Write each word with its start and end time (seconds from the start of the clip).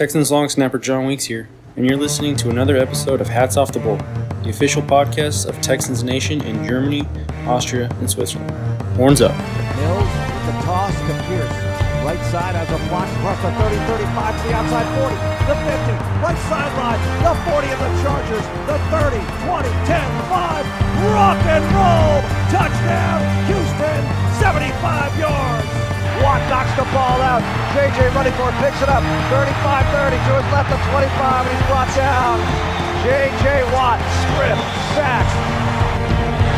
Texans 0.00 0.32
long 0.32 0.48
snapper 0.48 0.78
John 0.78 1.04
Weeks 1.04 1.24
here, 1.24 1.46
and 1.76 1.84
you're 1.84 1.98
listening 1.98 2.34
to 2.36 2.48
another 2.48 2.78
episode 2.78 3.20
of 3.20 3.28
Hats 3.28 3.58
Off 3.58 3.70
the 3.70 3.80
Bowl, 3.80 3.98
the 4.40 4.48
official 4.48 4.80
podcast 4.80 5.44
of 5.44 5.60
Texans 5.60 6.02
Nation 6.02 6.40
in 6.40 6.64
Germany, 6.64 7.04
Austria, 7.44 7.84
and 8.00 8.08
Switzerland. 8.08 8.50
Horns 8.96 9.20
up. 9.20 9.36
Mills 9.76 10.08
with 10.08 10.44
the 10.48 10.56
toss 10.64 10.96
to 10.96 11.12
Pierce. 11.28 11.52
Right 12.00 12.16
side 12.32 12.56
has 12.56 12.72
a 12.72 12.80
block 12.88 13.12
across 13.20 13.44
the 13.44 13.52
30, 13.60 13.76
35 13.92 14.40
to 14.40 14.48
the 14.48 14.54
outside 14.56 14.88
40, 15.04 15.20
the 15.44 15.56
50, 15.68 15.92
right 16.24 16.40
sideline, 16.48 17.00
the 17.20 17.36
40 17.52 17.68
of 17.68 17.80
the 17.84 17.92
Chargers, 18.00 18.46
the 18.72 18.80
30, 18.88 19.20
20, 19.52 19.68
10, 19.84 20.00
5, 20.32 21.12
rock 21.12 21.36
and 21.44 21.64
roll, 21.76 22.24
touchdown, 22.48 23.20
Houston, 23.52 24.00
75 24.40 25.20
yards. 25.20 25.59
Watt 26.20 26.42
knocks 26.52 26.72
the 26.76 26.84
ball 26.92 27.20
out. 27.24 27.40
JJ 27.72 28.12
running 28.12 28.34
for 28.36 28.52
it, 28.52 28.56
picks 28.60 28.80
it 28.84 28.90
up. 28.92 29.00
35-30 29.32 30.20
to 30.20 30.32
his 30.36 30.48
left 30.52 30.68
of 30.68 30.80
25, 30.92 31.48
and 31.48 31.52
he's 31.56 31.66
brought 31.66 31.90
down. 31.96 32.36
JJ 33.00 33.64
Watt, 33.72 33.96
strip, 34.20 34.60
sack, 34.92 35.24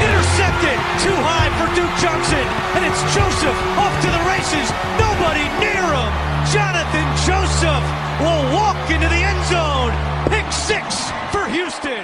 intercepted. 0.02 0.78
Too 0.98 1.18
high 1.22 1.50
for 1.62 1.70
Duke 1.78 1.94
Johnson. 2.02 2.42
And 2.74 2.82
it's 2.82 3.02
Joseph 3.14 3.58
off 3.78 3.94
to 4.02 4.10
the 4.10 4.22
races. 4.26 4.66
Nobody 4.98 5.46
near 5.62 5.86
him. 5.86 6.12
Jonathan 6.50 7.06
Joseph 7.22 7.86
will 8.18 8.42
walk 8.50 8.78
into 8.90 9.06
the 9.06 9.22
end 9.22 9.42
zone. 9.46 9.94
Pick 10.26 10.50
six 10.50 11.14
for 11.30 11.46
Houston. 11.46 12.02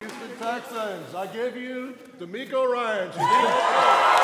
Houston 0.00 0.32
Texans, 0.38 1.14
I 1.14 1.30
give 1.32 1.56
you 1.56 1.94
D'Amico 2.18 2.66
Ryan. 2.66 4.18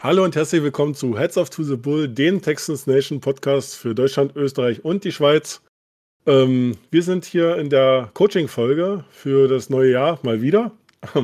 Hallo 0.00 0.22
und 0.22 0.36
herzlich 0.36 0.62
willkommen 0.62 0.94
zu 0.94 1.18
Heads 1.18 1.36
Off 1.38 1.50
to 1.50 1.64
the 1.64 1.74
Bull, 1.74 2.06
dem 2.08 2.40
Texans 2.40 2.86
Nation 2.86 3.20
Podcast 3.20 3.74
für 3.74 3.96
Deutschland, 3.96 4.36
Österreich 4.36 4.84
und 4.84 5.02
die 5.02 5.10
Schweiz. 5.10 5.60
Ähm, 6.24 6.76
wir 6.92 7.02
sind 7.02 7.24
hier 7.24 7.56
in 7.56 7.68
der 7.68 8.08
Coaching-Folge 8.14 9.04
für 9.10 9.48
das 9.48 9.70
neue 9.70 9.90
Jahr 9.90 10.20
mal 10.22 10.40
wieder. 10.40 10.70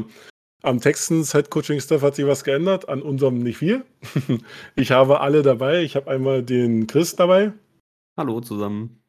Am 0.62 0.80
Texans 0.80 1.30
Head 1.30 1.50
Coaching 1.50 1.78
Staff 1.78 2.02
hat 2.02 2.16
sich 2.16 2.26
was 2.26 2.42
geändert, 2.42 2.88
an 2.88 3.00
unserem 3.00 3.38
nicht 3.38 3.58
viel. 3.58 3.84
Ich 4.74 4.90
habe 4.90 5.20
alle 5.20 5.42
dabei. 5.42 5.84
Ich 5.84 5.94
habe 5.94 6.10
einmal 6.10 6.42
den 6.42 6.88
Chris 6.88 7.14
dabei. 7.14 7.52
Hallo 8.16 8.40
zusammen. 8.40 9.00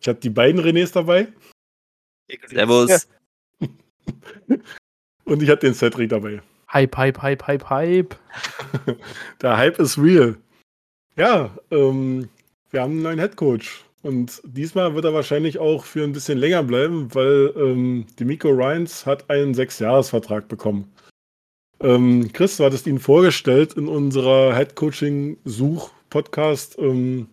Ich 0.00 0.06
habe 0.06 0.20
die 0.20 0.30
beiden 0.30 0.60
Renés 0.60 0.92
dabei. 0.92 1.26
Servus. 2.46 3.08
Und 5.24 5.42
ich 5.42 5.50
habe 5.50 5.60
den 5.60 5.74
Cedric 5.74 6.10
dabei. 6.10 6.42
Hype, 6.72 6.96
Hype, 6.96 7.20
Hype, 7.20 7.46
Hype, 7.46 7.68
Hype. 7.68 8.14
Der 9.42 9.56
Hype 9.56 9.78
ist 9.80 9.98
real. 9.98 10.36
Ja, 11.16 11.50
ähm, 11.72 12.28
wir 12.70 12.82
haben 12.82 12.92
einen 12.92 13.02
neuen 13.02 13.18
Head 13.18 13.36
Coach. 13.36 13.84
Und 14.02 14.40
diesmal 14.44 14.94
wird 14.94 15.04
er 15.04 15.12
wahrscheinlich 15.12 15.58
auch 15.58 15.84
für 15.84 16.04
ein 16.04 16.12
bisschen 16.12 16.38
länger 16.38 16.62
bleiben, 16.62 17.12
weil 17.12 17.52
ähm, 17.56 18.06
Demico 18.18 18.48
Ryans 18.48 19.04
hat 19.04 19.28
einen 19.28 19.52
Sechsjahresvertrag 19.52 20.48
bekommen. 20.48 20.90
Ähm, 21.80 22.30
Chris, 22.32 22.56
du 22.56 22.64
hattest 22.64 22.86
ihn 22.86 23.00
vorgestellt 23.00 23.74
in 23.74 23.88
unserer 23.88 24.54
Head 24.56 24.76
Coaching 24.76 25.38
Such-Podcast. 25.44 26.78
Ähm, 26.78 27.26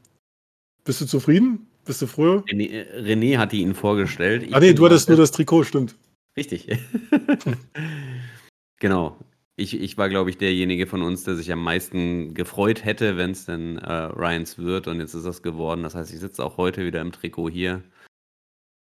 bist 0.83 0.99
du 0.99 1.05
zufrieden? 1.05 1.67
Bist 1.85 2.01
du 2.01 2.07
froh? 2.07 2.43
René, 2.49 2.85
René 2.97 3.37
hatte 3.37 3.55
ihn 3.55 3.75
vorgestellt. 3.75 4.43
Ich 4.43 4.55
ah 4.55 4.59
nee, 4.59 4.73
du 4.73 4.83
hattest 4.85 5.07
nur 5.07 5.17
das 5.17 5.31
Trikot, 5.31 5.63
stimmt. 5.63 5.95
Richtig. 6.35 6.67
genau. 8.79 9.17
Ich, 9.55 9.79
ich 9.79 9.97
war, 9.97 10.07
glaube 10.07 10.29
ich, 10.29 10.37
derjenige 10.37 10.85
von 10.85 11.01
uns, 11.01 11.23
der 11.23 11.35
sich 11.35 11.51
am 11.51 11.63
meisten 11.63 12.35
gefreut 12.35 12.85
hätte, 12.85 13.17
wenn 13.17 13.31
es 13.31 13.45
denn 13.45 13.79
äh, 13.79 13.91
Ryans 13.91 14.59
wird. 14.59 14.87
Und 14.87 14.99
jetzt 14.99 15.15
ist 15.15 15.25
das 15.25 15.41
geworden. 15.41 15.81
Das 15.83 15.95
heißt, 15.95 16.13
ich 16.13 16.19
sitze 16.19 16.43
auch 16.45 16.57
heute 16.57 16.85
wieder 16.85 17.01
im 17.01 17.11
Trikot 17.11 17.49
hier. 17.49 17.83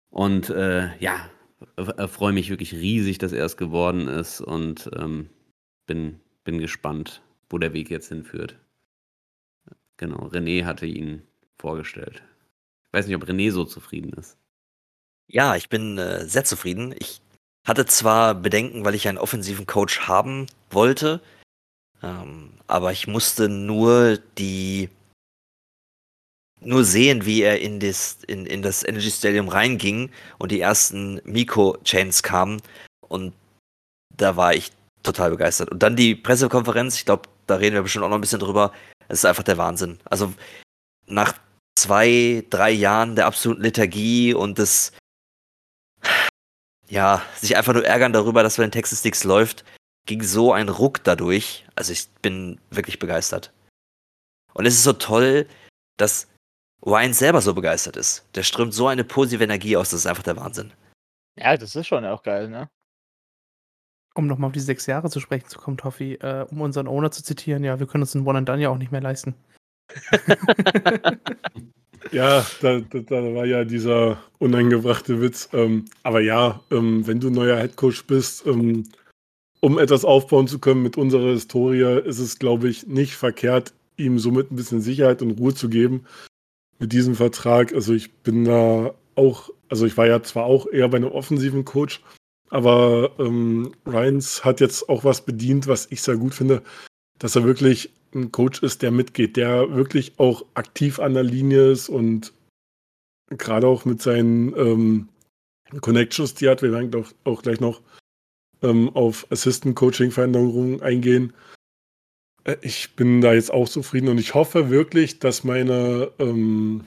Und 0.10 0.50
äh, 0.50 0.98
ja, 1.00 1.30
äh, 1.76 2.08
freue 2.08 2.32
mich 2.32 2.50
wirklich 2.50 2.74
riesig, 2.74 3.18
dass 3.18 3.34
er 3.34 3.46
es 3.46 3.58
geworden 3.58 4.08
ist. 4.08 4.40
Und 4.40 4.90
ähm, 4.96 5.30
bin, 5.86 6.22
bin 6.46 6.60
gespannt, 6.60 7.22
wo 7.50 7.58
der 7.58 7.74
Weg 7.74 7.90
jetzt 7.90 8.08
hinführt. 8.08 8.58
Genau, 9.98 10.28
René 10.28 10.66
hatte 10.66 10.86
ihn 10.86 11.24
vorgestellt. 11.58 12.24
Ich 12.86 12.94
weiß 12.94 13.08
nicht, 13.08 13.16
ob 13.16 13.24
René 13.24 13.52
so 13.52 13.66
zufrieden 13.66 14.14
ist. 14.14 14.38
Ja, 15.28 15.56
ich 15.56 15.70
bin 15.70 15.98
äh, 15.98 16.26
sehr 16.28 16.44
zufrieden. 16.44 16.94
Ich 17.00 17.22
hatte 17.66 17.86
zwar 17.86 18.36
Bedenken, 18.36 18.84
weil 18.86 18.96
ich 18.96 19.08
einen 19.08 19.18
offensiven 19.18 19.66
Coach 19.66 20.02
haben 20.02 20.48
wollte, 20.70 21.22
ähm, 22.02 22.52
aber 22.68 22.92
ich 22.92 23.08
musste 23.08 23.50
nur 23.50 24.18
die 24.38 24.90
nur 26.66 26.86
sehen, 26.86 27.26
wie 27.26 27.42
er 27.42 27.60
in 27.60 27.80
das, 27.80 28.20
in, 28.26 28.46
in 28.46 28.62
das 28.62 28.84
Energy 28.84 29.12
Stadium 29.12 29.50
reinging 29.50 30.12
und 30.38 30.52
die 30.52 30.62
ersten 30.62 31.22
Miko-Chains 31.26 32.24
kamen 32.24 32.62
und 33.02 33.34
da 34.16 34.38
war 34.38 34.54
ich 34.54 34.72
total 35.04 35.32
begeistert. 35.32 35.70
Und 35.70 35.84
dann 35.84 35.96
die 35.96 36.16
Pressekonferenz, 36.16 36.96
ich 36.96 37.06
glaube, 37.06 37.24
da 37.48 37.56
reden 37.56 37.76
wir 37.76 37.84
bestimmt 37.84 38.06
auch 38.06 38.10
noch 38.10 38.18
ein 38.18 38.22
bisschen 38.22 38.40
drüber. 38.40 38.72
Es 39.10 39.20
ist 39.20 39.26
einfach 39.26 39.44
der 39.44 39.58
Wahnsinn. 39.58 40.00
Also 40.06 40.34
nach 41.08 41.34
zwei, 41.76 42.46
drei 42.50 42.72
Jahren 42.72 43.16
der 43.16 43.26
absoluten 43.26 43.62
Lethargie 43.62 44.34
und 44.34 44.58
des 44.58 44.94
ja, 46.88 47.22
sich 47.36 47.56
einfach 47.58 47.74
nur 47.74 47.86
ärgern 47.86 48.14
darüber, 48.14 48.44
dass 48.44 48.58
bei 48.58 48.64
den 48.64 48.72
Texas 48.72 49.00
Sticks 49.00 49.24
läuft, 49.24 49.64
ging 50.06 50.22
so 50.22 50.54
ein 50.54 50.70
Ruck 50.70 51.04
dadurch. 51.04 51.66
Also 51.76 51.92
ich 51.94 52.10
bin 52.22 52.60
wirklich 52.70 53.00
begeistert. 53.00 53.52
Und 54.54 54.66
es 54.66 54.76
ist 54.76 54.84
so 54.84 54.94
toll, 54.94 55.48
dass 55.98 56.28
Ryan 56.86 57.14
selber 57.14 57.42
so 57.42 57.54
begeistert 57.54 57.98
ist. 57.98 58.28
Der 58.36 58.44
strömt 58.44 58.74
so 58.74 58.88
eine 58.88 59.04
positive 59.04 59.44
Energie 59.44 59.78
aus, 59.78 59.90
das 59.90 60.02
ist 60.02 60.08
einfach 60.08 60.24
der 60.24 60.38
Wahnsinn. 60.38 60.74
Ja, 61.36 61.58
das 61.58 61.76
ist 61.76 61.88
schon 61.88 62.06
auch 62.06 62.22
geil, 62.24 62.50
ne? 62.50 62.70
Um 64.16 64.28
nochmal 64.28 64.50
auf 64.50 64.54
die 64.54 64.60
sechs 64.60 64.86
Jahre 64.86 65.10
zu 65.10 65.20
sprechen 65.20 65.48
zu 65.48 65.58
kommen, 65.60 65.78
Toffi, 65.78 66.16
äh, 66.16 66.46
um 66.52 66.62
unseren 66.62 66.88
Owner 66.88 67.10
zu 67.10 67.24
zitieren, 67.24 67.64
ja, 67.64 67.80
wir 67.80 67.88
können 67.88 68.04
uns 68.04 68.16
einen 68.16 68.28
One 68.28 68.38
and 68.38 68.50
Done 68.50 68.62
ja 68.62 68.70
auch 68.70 68.78
nicht 68.78 68.92
mehr 68.92 69.02
leisten. 69.02 69.34
Ja, 72.14 72.46
da, 72.62 72.80
da, 72.80 73.00
da 73.00 73.34
war 73.34 73.46
ja 73.46 73.66
dieser 73.66 74.22
uneingebrachte 74.38 75.20
Witz. 75.20 75.50
Ähm, 75.52 75.86
aber 76.04 76.22
ja, 76.22 76.62
ähm, 76.70 77.08
wenn 77.08 77.20
du 77.20 77.32
neuer 77.32 77.58
Headcoach 77.58 78.06
bist, 78.06 78.46
ähm, 78.46 78.84
um 79.62 79.80
etwas 79.80 80.06
aufbauen 80.06 80.48
zu 80.48 80.60
können 80.60 80.84
mit 80.84 80.96
unserer 80.96 81.32
Historie, 81.32 82.02
ist 82.06 82.20
es, 82.20 82.38
glaube 82.38 82.70
ich, 82.70 82.86
nicht 82.86 83.16
verkehrt, 83.16 83.74
ihm 83.98 84.20
somit 84.20 84.52
ein 84.52 84.56
bisschen 84.56 84.82
Sicherheit 84.82 85.24
und 85.24 85.40
Ruhe 85.40 85.56
zu 85.56 85.70
geben 85.70 86.06
mit 86.78 86.94
diesem 86.94 87.16
Vertrag. 87.16 87.74
Also 87.74 87.94
ich 87.94 88.12
bin 88.12 88.46
da 88.46 88.94
auch, 89.16 89.50
also 89.70 89.88
ich 89.88 89.98
war 89.98 90.06
ja 90.06 90.22
zwar 90.22 90.46
auch 90.46 90.68
eher 90.68 90.90
bei 90.90 90.98
einem 90.98 91.12
offensiven 91.12 91.66
Coach, 91.66 92.04
aber 92.52 93.12
ähm, 93.18 93.72
Ryans 93.88 94.46
hat 94.46 94.60
jetzt 94.60 94.88
auch 94.88 95.04
was 95.04 95.26
bedient, 95.26 95.66
was 95.66 95.88
ich 95.90 96.04
sehr 96.04 96.18
gut 96.18 96.36
finde, 96.36 96.62
dass 97.18 97.36
er 97.36 97.44
wirklich 97.44 97.90
ein 98.16 98.32
Coach 98.32 98.64
ist, 98.64 98.82
der 98.82 98.92
mitgeht, 98.92 99.38
der 99.38 99.76
wirklich 99.76 100.20
auch 100.20 100.46
aktiv 100.54 101.00
an 101.00 101.14
der 101.14 101.24
Linie 101.24 101.72
ist 101.72 101.90
und 101.90 102.34
gerade 103.30 103.68
auch 103.68 103.86
mit 103.86 104.02
seinen 104.02 104.56
ähm, 104.58 105.10
Connections, 105.82 106.36
die 106.36 106.50
hat, 106.50 106.62
wir 106.62 106.72
werden 106.72 106.94
auch, 106.96 107.12
auch 107.24 107.42
gleich 107.42 107.60
noch 107.60 107.82
ähm, 108.62 108.90
auf 108.90 109.26
Assistant-Coaching-Veränderungen 109.32 110.82
eingehen. 110.82 111.34
Äh, 112.44 112.58
Ich 112.62 112.96
bin 112.96 113.22
da 113.22 113.34
jetzt 113.34 113.52
auch 113.52 113.68
zufrieden 113.68 114.10
und 114.10 114.18
ich 114.20 114.34
hoffe 114.34 114.70
wirklich, 114.70 115.20
dass 115.20 115.44
meine, 115.44 116.12
ähm, 116.20 116.86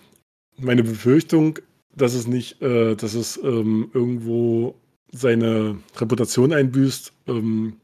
meine 0.59 0.85
Befürchtung, 0.85 1.59
dass 1.95 2.15
es 2.15 2.27
nicht, 2.27 2.63
äh, 2.63 2.95
dass 2.95 3.15
es 3.15 3.37
ähm, 3.43 3.91
irgendwo 3.93 4.77
seine 5.11 5.79
Reputation 5.97 6.53
einbüßt, 6.53 7.13
ähm, 7.27 7.81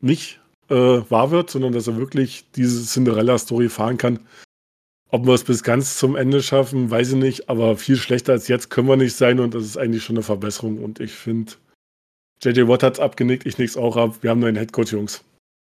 nicht 0.00 0.40
äh, 0.70 1.10
wahr 1.10 1.30
wird, 1.30 1.50
sondern 1.50 1.72
dass 1.72 1.86
er 1.86 1.96
wirklich 1.96 2.50
diese 2.52 2.84
Cinderella-Story 2.84 3.68
fahren 3.68 3.98
kann. 3.98 4.20
Ob 5.08 5.24
wir 5.26 5.34
es 5.34 5.44
bis 5.44 5.62
ganz 5.62 5.96
zum 5.96 6.16
Ende 6.16 6.42
schaffen, 6.42 6.90
weiß 6.90 7.10
ich 7.10 7.16
nicht, 7.16 7.48
aber 7.48 7.76
viel 7.76 7.96
schlechter 7.96 8.32
als 8.32 8.48
jetzt 8.48 8.70
können 8.70 8.88
wir 8.88 8.96
nicht 8.96 9.16
sein 9.16 9.38
und 9.38 9.54
das 9.54 9.64
ist 9.64 9.76
eigentlich 9.76 10.02
schon 10.02 10.16
eine 10.16 10.24
Verbesserung. 10.24 10.82
Und 10.82 10.98
ich 10.98 11.12
finde, 11.12 11.52
JJ 12.42 12.66
Watt 12.68 12.82
hat 12.82 12.94
es 12.94 13.00
abgenickt, 13.00 13.46
ich 13.46 13.58
nichts 13.58 13.76
auch 13.76 13.96
ab. 13.96 14.16
Wir 14.22 14.30
haben 14.30 14.44
einen 14.44 14.56
Headcoach, 14.56 14.92
Jungs. 14.92 15.24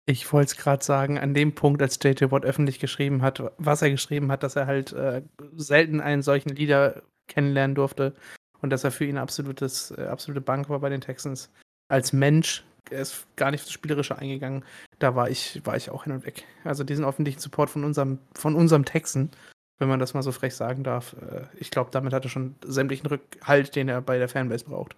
Ich 0.06 0.32
wollte 0.32 0.52
es 0.52 0.56
gerade 0.56 0.82
sagen, 0.82 1.18
an 1.18 1.34
dem 1.34 1.54
Punkt, 1.54 1.82
als 1.82 1.98
JJ 2.02 2.30
Watt 2.30 2.44
öffentlich 2.44 2.78
geschrieben 2.78 3.22
hat, 3.22 3.42
was 3.58 3.82
er 3.82 3.90
geschrieben 3.90 4.32
hat, 4.32 4.42
dass 4.42 4.56
er 4.56 4.66
halt 4.66 4.92
äh, 4.92 5.22
selten 5.54 6.00
einen 6.00 6.22
solchen 6.22 6.50
Leader 6.50 7.02
kennenlernen 7.28 7.74
durfte 7.74 8.14
und 8.60 8.70
dass 8.70 8.84
er 8.84 8.90
für 8.90 9.04
ihn 9.04 9.18
absolutes, 9.18 9.92
äh, 9.96 10.06
absolute 10.06 10.40
Bank 10.40 10.68
war 10.68 10.80
bei 10.80 10.88
den 10.88 11.00
Texans. 11.00 11.50
Als 11.88 12.12
Mensch, 12.12 12.64
er 12.90 13.02
ist 13.02 13.26
gar 13.36 13.50
nicht 13.50 13.60
auf 13.60 13.66
das 13.66 13.72
Spielerische 13.72 14.16
eingegangen, 14.18 14.64
da 14.98 15.14
war 15.14 15.30
ich, 15.30 15.60
war 15.64 15.76
ich 15.76 15.90
auch 15.90 16.04
hin 16.04 16.12
und 16.12 16.26
weg. 16.26 16.44
Also 16.64 16.84
diesen 16.84 17.04
öffentlichen 17.04 17.40
Support 17.40 17.70
von 17.70 17.84
unserem, 17.84 18.18
von 18.34 18.54
unserem 18.54 18.84
Texan, 18.84 19.30
wenn 19.78 19.88
man 19.88 20.00
das 20.00 20.14
mal 20.14 20.22
so 20.22 20.32
frech 20.32 20.54
sagen 20.54 20.82
darf, 20.82 21.14
äh, 21.14 21.46
ich 21.56 21.70
glaube, 21.70 21.90
damit 21.92 22.12
hat 22.12 22.24
er 22.24 22.30
schon 22.30 22.56
sämtlichen 22.64 23.06
Rückhalt, 23.06 23.76
den 23.76 23.88
er 23.88 24.00
bei 24.00 24.18
der 24.18 24.28
Fanbase 24.28 24.64
braucht. 24.64 24.96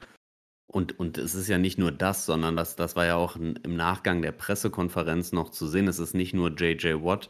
Und, 0.66 0.98
und 1.00 1.18
es 1.18 1.34
ist 1.34 1.48
ja 1.48 1.58
nicht 1.58 1.78
nur 1.78 1.90
das, 1.90 2.26
sondern 2.26 2.56
das, 2.56 2.76
das 2.76 2.94
war 2.94 3.04
ja 3.04 3.16
auch 3.16 3.36
im 3.36 3.56
Nachgang 3.64 4.22
der 4.22 4.32
Pressekonferenz 4.32 5.32
noch 5.32 5.50
zu 5.50 5.66
sehen. 5.66 5.88
Es 5.88 5.98
ist 5.98 6.14
nicht 6.14 6.32
nur 6.32 6.50
JJ 6.50 7.02
Watt, 7.02 7.28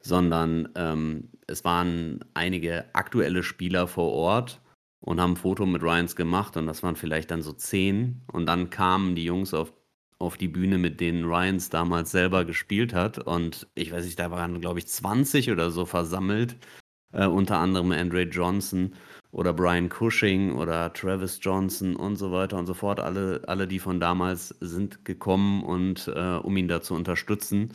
sondern 0.00 0.68
ähm, 0.76 1.30
es 1.48 1.64
waren 1.64 2.24
einige 2.34 2.84
aktuelle 2.94 3.42
Spieler 3.42 3.88
vor 3.88 4.12
Ort 4.12 4.60
und 5.00 5.20
haben 5.20 5.32
ein 5.32 5.36
Foto 5.36 5.66
mit 5.66 5.82
Ryans 5.82 6.14
gemacht 6.14 6.56
und 6.56 6.66
das 6.66 6.84
waren 6.84 6.94
vielleicht 6.94 7.32
dann 7.32 7.42
so 7.42 7.52
zehn 7.52 8.22
und 8.32 8.46
dann 8.46 8.70
kamen 8.70 9.16
die 9.16 9.24
Jungs 9.24 9.52
auf, 9.52 9.72
auf 10.18 10.36
die 10.36 10.48
Bühne, 10.48 10.78
mit 10.78 11.00
denen 11.00 11.24
Ryans 11.24 11.70
damals 11.70 12.10
selber 12.10 12.44
gespielt 12.44 12.94
hat 12.94 13.18
und 13.18 13.66
ich 13.74 13.92
weiß 13.92 14.04
nicht, 14.04 14.18
da 14.18 14.30
waren 14.30 14.60
glaube 14.60 14.78
ich 14.78 14.86
20 14.86 15.50
oder 15.50 15.70
so 15.70 15.84
versammelt, 15.84 16.56
äh, 17.12 17.26
unter 17.26 17.58
anderem 17.58 17.92
Andre 17.92 18.22
Johnson 18.22 18.94
oder 19.36 19.52
Brian 19.52 19.90
Cushing 19.90 20.52
oder 20.52 20.92
Travis 20.92 21.38
Johnson 21.42 21.94
und 21.96 22.16
so 22.16 22.32
weiter 22.32 22.58
und 22.58 22.66
so 22.66 22.74
fort. 22.74 23.00
Alle, 23.00 23.42
alle 23.46 23.68
die 23.68 23.78
von 23.78 24.00
damals 24.00 24.48
sind 24.60 25.04
gekommen 25.04 25.62
und 25.62 26.08
äh, 26.08 26.36
um 26.36 26.56
ihn 26.56 26.68
da 26.68 26.80
zu 26.80 26.94
unterstützen. 26.94 27.74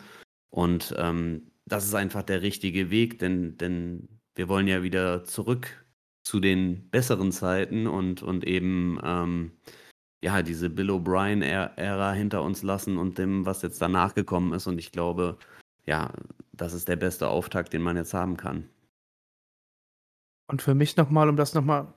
Und 0.49 0.95
ähm, 0.97 1.51
das 1.65 1.85
ist 1.85 1.93
einfach 1.93 2.23
der 2.23 2.41
richtige 2.41 2.89
Weg, 2.89 3.19
denn, 3.19 3.57
denn 3.57 4.07
wir 4.35 4.49
wollen 4.49 4.67
ja 4.67 4.83
wieder 4.83 5.23
zurück 5.23 5.85
zu 6.23 6.39
den 6.39 6.89
besseren 6.89 7.31
Zeiten 7.31 7.87
und, 7.87 8.23
und 8.23 8.45
eben 8.45 8.99
ähm, 9.03 9.51
ja, 10.23 10.41
diese 10.41 10.69
Bill 10.69 10.91
O'Brien-Ära 10.91 12.11
hinter 12.13 12.43
uns 12.43 12.63
lassen 12.63 12.97
und 12.97 13.17
dem, 13.17 13.45
was 13.45 13.61
jetzt 13.61 13.81
danach 13.81 14.13
gekommen 14.13 14.53
ist. 14.53 14.67
Und 14.67 14.77
ich 14.77 14.91
glaube, 14.91 15.37
ja, 15.85 16.11
das 16.53 16.73
ist 16.73 16.87
der 16.87 16.95
beste 16.95 17.27
Auftakt, 17.27 17.73
den 17.73 17.81
man 17.81 17.97
jetzt 17.97 18.13
haben 18.13 18.37
kann. 18.37 18.69
Und 20.47 20.61
für 20.61 20.75
mich 20.75 20.97
nochmal, 20.97 21.29
um 21.29 21.37
das 21.37 21.53
nochmal, 21.53 21.87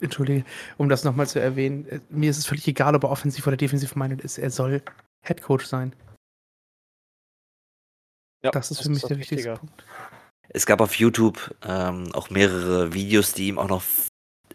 entschuldige, 0.00 0.44
um 0.76 0.88
das 0.88 1.04
nochmal 1.04 1.28
zu 1.28 1.40
erwähnen, 1.40 1.86
äh, 1.88 2.00
mir 2.10 2.30
ist 2.30 2.38
es 2.38 2.46
völlig 2.46 2.66
egal, 2.68 2.94
ob 2.94 3.04
er 3.04 3.10
offensiv 3.10 3.46
oder 3.46 3.56
defensiv 3.56 3.96
minded 3.96 4.20
ist. 4.20 4.38
Er 4.38 4.50
soll 4.50 4.82
Headcoach 5.22 5.66
sein. 5.66 5.94
Ja, 8.44 8.50
das 8.50 8.70
ist 8.70 8.82
für 8.82 8.90
mich 8.90 9.02
der 9.02 9.18
wichtigste 9.18 9.54
Punkt. 9.56 9.84
Es 10.50 10.66
gab 10.66 10.80
auf 10.82 10.96
YouTube 10.96 11.54
ähm, 11.62 12.12
auch 12.12 12.28
mehrere 12.28 12.92
Videos, 12.92 13.32
die 13.32 13.48
ihm 13.48 13.58
auch 13.58 13.68
noch, 13.68 13.82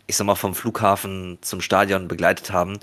ich 0.10 0.18
sag 0.18 0.26
mal, 0.26 0.36
vom 0.36 0.56
Flughafen 0.56 1.38
zum 1.42 1.62
Stadion 1.62 2.08
begleitet 2.08 2.52
haben. 2.52 2.80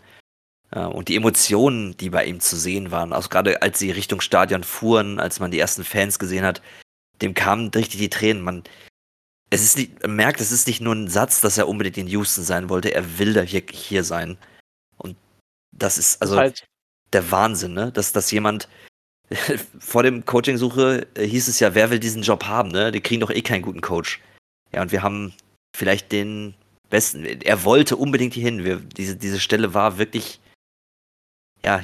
Äh, 0.71 0.85
und 0.85 1.09
die 1.09 1.17
Emotionen, 1.17 1.97
die 1.97 2.09
bei 2.09 2.25
ihm 2.25 2.39
zu 2.39 2.57
sehen 2.57 2.93
waren, 2.93 3.13
also 3.13 3.29
gerade 3.29 3.61
als 3.63 3.81
sie 3.81 3.91
Richtung 3.91 4.21
Stadion 4.21 4.63
fuhren, 4.63 5.19
als 5.19 5.41
man 5.41 5.51
die 5.51 5.59
ersten 5.59 5.85
Fans 5.85 6.21
gesehen 6.21 6.45
hat, 6.45 6.63
dem 7.21 7.35
kamen 7.35 7.69
richtig 7.75 7.99
die 7.99 8.11
Tränen. 8.11 8.43
Man, 8.43 8.63
es 9.51 9.65
ist 9.65 9.77
nicht, 9.77 10.03
man 10.03 10.15
merkt, 10.15 10.41
es 10.41 10.53
ist 10.53 10.69
nicht 10.69 10.81
nur 10.81 10.95
ein 10.95 11.09
Satz, 11.09 11.41
dass 11.41 11.59
er 11.59 11.69
unbedingt 11.69 11.99
in 11.99 12.07
Houston 12.07 12.45
sein 12.45 12.69
wollte, 12.69 12.95
er 12.95 13.19
will 13.19 13.33
da 13.33 13.51
wirklich 13.51 13.81
hier 13.81 14.05
sein. 14.05 14.39
Und 14.97 15.17
das 15.73 15.99
ist 15.99 16.23
also 16.23 16.37
halt 16.37 16.65
der 17.13 17.29
Wahnsinn, 17.33 17.75
ne? 17.75 17.91
Dass, 17.91 18.13
dass 18.13 18.31
jemand 18.31 18.69
vor 19.81 20.05
dem 20.05 20.25
Coaching-Suche 20.25 21.09
äh, 21.15 21.27
hieß 21.27 21.49
es 21.49 21.59
ja, 21.59 21.75
wer 21.75 21.91
will 21.91 21.99
diesen 21.99 22.23
Job 22.23 22.45
haben, 22.45 22.69
ne? 22.69 22.93
Die 22.93 23.01
kriegen 23.01 23.21
doch 23.21 23.31
eh 23.31 23.43
keinen 23.43 23.63
guten 23.63 23.81
Coach. 23.81 24.21
Ja, 24.73 24.83
und 24.83 24.93
wir 24.93 25.03
haben 25.03 25.35
vielleicht 25.77 26.13
den 26.13 26.55
besten. 26.91 27.25
Er 27.25 27.65
wollte 27.65 27.97
unbedingt 27.97 28.35
hier 28.35 28.45
hin. 28.45 28.65
Wir, 28.65 28.77
diese, 28.77 29.17
diese 29.17 29.41
Stelle 29.41 29.75
war 29.75 29.99
wirklich. 29.99 30.41
Ja. 31.65 31.81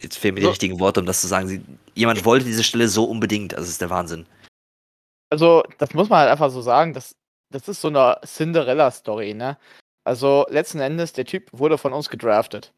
Jetzt 0.00 0.18
fehlen 0.18 0.34
mir 0.34 0.40
die 0.40 0.44
so. 0.44 0.50
richtigen 0.50 0.80
Worte, 0.80 1.00
um 1.00 1.06
das 1.06 1.20
zu 1.20 1.26
sagen. 1.26 1.48
Sie, 1.48 1.62
jemand 1.94 2.24
wollte 2.24 2.44
diese 2.44 2.64
Stelle 2.64 2.88
so 2.88 3.04
unbedingt. 3.04 3.54
Also, 3.54 3.64
das 3.64 3.70
ist 3.70 3.80
der 3.80 3.90
Wahnsinn. 3.90 4.26
Also, 5.30 5.62
das 5.78 5.94
muss 5.94 6.08
man 6.08 6.20
halt 6.20 6.30
einfach 6.30 6.50
so 6.50 6.62
sagen. 6.62 6.94
Das, 6.94 7.16
das 7.50 7.68
ist 7.68 7.80
so 7.80 7.88
eine 7.88 8.18
Cinderella-Story, 8.24 9.34
ne? 9.34 9.58
Also, 10.04 10.46
letzten 10.48 10.80
Endes, 10.80 11.12
der 11.12 11.24
Typ 11.24 11.48
wurde 11.52 11.78
von 11.78 11.92
uns 11.92 12.08
gedraftet. 12.08 12.72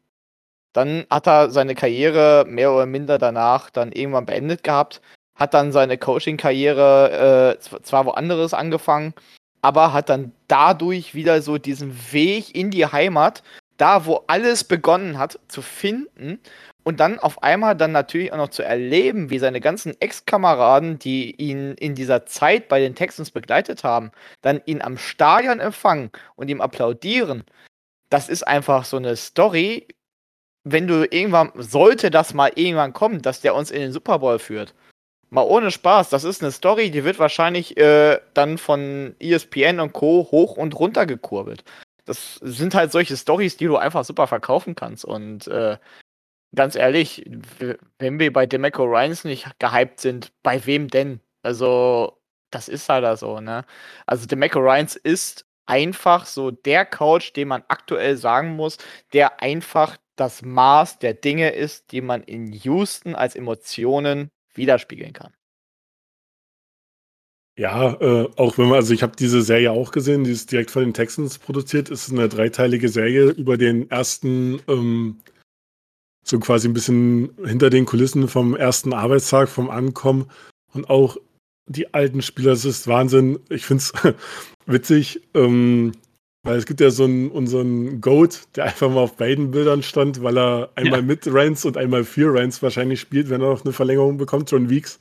Dann 0.73 1.05
hat 1.09 1.27
er 1.27 1.51
seine 1.51 1.75
Karriere 1.75 2.45
mehr 2.47 2.71
oder 2.71 2.87
minder 2.87 3.19
danach 3.19 3.69
dann 3.69 3.91
irgendwann 3.91 4.25
beendet 4.25 4.63
gehabt, 4.63 5.01
hat 5.35 5.53
dann 5.53 5.71
seine 5.71 5.99
Coaching-Karriere 5.99 7.57
äh, 7.59 7.81
zwar 7.83 8.05
woanders 8.05 8.55
angefangen, 8.55 9.13
aber 9.63 9.93
hat 9.93 10.09
dann 10.09 10.33
dadurch 10.47 11.15
wieder 11.15 11.41
so 11.41 11.57
diesen 11.57 11.97
Weg 12.11 12.53
in 12.55 12.69
die 12.69 12.85
Heimat, 12.85 13.43
da 13.77 14.05
wo 14.05 14.23
alles 14.27 14.65
begonnen 14.65 15.17
hat, 15.17 15.39
zu 15.47 15.61
finden 15.61 16.39
und 16.83 16.99
dann 16.99 17.17
auf 17.17 17.41
einmal 17.41 17.75
dann 17.75 17.93
natürlich 17.93 18.33
auch 18.33 18.37
noch 18.37 18.49
zu 18.49 18.61
erleben, 18.61 19.29
wie 19.29 19.39
seine 19.39 19.61
ganzen 19.61 19.99
Ex-Kameraden, 19.99 20.99
die 20.99 21.33
ihn 21.37 21.75
in 21.75 21.95
dieser 21.95 22.25
Zeit 22.25 22.67
bei 22.67 22.81
den 22.81 22.93
Texans 22.93 23.31
begleitet 23.31 23.85
haben, 23.85 24.11
dann 24.41 24.61
ihn 24.65 24.81
am 24.81 24.97
Stadion 24.97 25.61
empfangen 25.61 26.11
und 26.35 26.49
ihm 26.49 26.59
applaudieren. 26.59 27.45
Das 28.09 28.27
ist 28.29 28.45
einfach 28.45 28.83
so 28.83 28.97
eine 28.97 29.15
Story, 29.15 29.87
wenn 30.65 30.87
du 30.87 31.07
irgendwann, 31.09 31.51
sollte 31.55 32.11
das 32.11 32.33
mal 32.33 32.51
irgendwann 32.55 32.93
kommen, 32.93 33.21
dass 33.21 33.41
der 33.41 33.55
uns 33.55 33.71
in 33.71 33.79
den 33.79 33.93
Super 33.93 34.19
Bowl 34.19 34.39
führt. 34.39 34.73
Mal 35.33 35.45
ohne 35.47 35.71
Spaß, 35.71 36.09
das 36.09 36.25
ist 36.25 36.43
eine 36.43 36.51
Story, 36.51 36.91
die 36.91 37.03
wird 37.03 37.17
wahrscheinlich 37.17 37.75
äh, 37.75 38.19
dann 38.35 38.59
von 38.59 39.15
ESPN 39.19 39.79
und 39.79 39.91
Co. 39.91 40.27
hoch 40.29 40.57
und 40.57 40.79
runter 40.79 41.07
gekurbelt. 41.07 41.63
Das 42.05 42.35
sind 42.35 42.75
halt 42.75 42.91
solche 42.91 43.17
Stories, 43.17 43.57
die 43.57 43.65
du 43.65 43.77
einfach 43.77 44.05
super 44.05 44.27
verkaufen 44.27 44.75
kannst. 44.75 45.03
Und 45.05 45.47
äh, 45.47 45.79
ganz 46.55 46.75
ehrlich, 46.75 47.25
wenn 47.97 48.19
wir 48.19 48.31
bei 48.31 48.45
Demeco 48.45 48.83
Ryans 48.83 49.23
nicht 49.23 49.47
gehypt 49.57 50.01
sind, 50.01 50.31
bei 50.43 50.63
wem 50.67 50.87
denn? 50.89 51.19
Also, 51.41 52.21
das 52.51 52.69
ist 52.69 52.87
halt 52.89 53.17
so, 53.17 53.39
ne? 53.39 53.65
Also, 54.05 54.27
Demeco 54.27 54.59
Ryans 54.59 54.95
ist 54.95 55.47
einfach 55.65 56.27
so 56.27 56.51
der 56.51 56.85
Coach, 56.85 57.33
den 57.33 57.47
man 57.47 57.63
aktuell 57.69 58.17
sagen 58.17 58.55
muss, 58.55 58.77
der 59.13 59.41
einfach 59.41 59.97
das 60.15 60.43
Maß 60.43 60.99
der 60.99 61.15
Dinge 61.15 61.49
ist, 61.49 61.91
die 61.91 62.01
man 62.01 62.21
in 62.21 62.53
Houston 62.53 63.15
als 63.15 63.35
Emotionen 63.35 64.29
widerspiegeln 64.55 65.13
kann. 65.13 65.33
Ja, 67.55 67.93
äh, 68.01 68.29
auch 68.35 68.57
wenn 68.57 68.65
man, 68.65 68.77
also 68.77 68.93
ich 68.93 69.03
habe 69.03 69.15
diese 69.15 69.43
Serie 69.43 69.71
auch 69.71 69.91
gesehen, 69.91 70.23
die 70.23 70.31
ist 70.31 70.51
direkt 70.51 70.71
von 70.71 70.83
den 70.83 70.93
Texans 70.93 71.37
produziert, 71.37 71.89
ist 71.89 72.11
eine 72.11 72.27
dreiteilige 72.27 72.89
Serie 72.89 73.29
über 73.29 73.57
den 73.57 73.91
ersten, 73.91 74.59
ähm, 74.67 75.19
so 76.25 76.39
quasi 76.39 76.67
ein 76.67 76.73
bisschen 76.73 77.29
hinter 77.45 77.69
den 77.69 77.85
Kulissen 77.85 78.27
vom 78.27 78.55
ersten 78.55 78.91
Arbeitstag, 78.93 79.49
vom 79.49 79.69
Ankommen 79.69 80.31
und 80.73 80.89
auch 80.89 81.17
die 81.67 81.93
alten 81.93 82.21
Spieler, 82.21 82.51
das 82.51 82.65
ist 82.65 82.87
Wahnsinn. 82.87 83.39
Ich 83.49 83.65
finde 83.65 83.83
es 83.83 83.93
witzig. 84.65 85.21
Ähm, 85.33 85.93
weil 86.43 86.57
es 86.57 86.65
gibt 86.65 86.81
ja 86.81 86.91
so 86.91 87.05
einen, 87.05 87.31
unseren 87.31 88.01
Goat, 88.01 88.41
der 88.55 88.65
einfach 88.65 88.89
mal 88.89 88.99
auf 88.99 89.15
beiden 89.15 89.51
Bildern 89.51 89.81
stand, 89.81 90.21
weil 90.21 90.37
er 90.37 90.71
einmal 90.75 90.99
ja. 90.99 91.05
mit 91.05 91.25
Reigns 91.25 91.63
und 91.63 91.77
einmal 91.77 92.03
für 92.03 92.33
Reigns 92.33 92.61
wahrscheinlich 92.61 92.99
spielt, 92.99 93.29
wenn 93.29 93.41
er 93.41 93.49
noch 93.49 93.63
eine 93.63 93.73
Verlängerung 93.73 94.17
bekommt, 94.17 94.51
John 94.51 94.69
Weeks. 94.69 94.99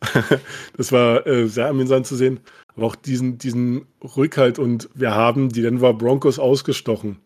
das 0.76 0.90
war 0.90 1.26
äh, 1.26 1.46
sehr 1.46 1.68
amüsant 1.68 2.06
zu 2.06 2.16
sehen. 2.16 2.40
Aber 2.74 2.86
auch 2.86 2.96
diesen, 2.96 3.36
diesen 3.36 3.86
Rückhalt 4.16 4.58
und 4.58 4.88
wir 4.94 5.14
haben 5.14 5.50
die 5.50 5.60
Denver 5.60 5.92
Broncos 5.92 6.38
ausgestochen. 6.38 7.18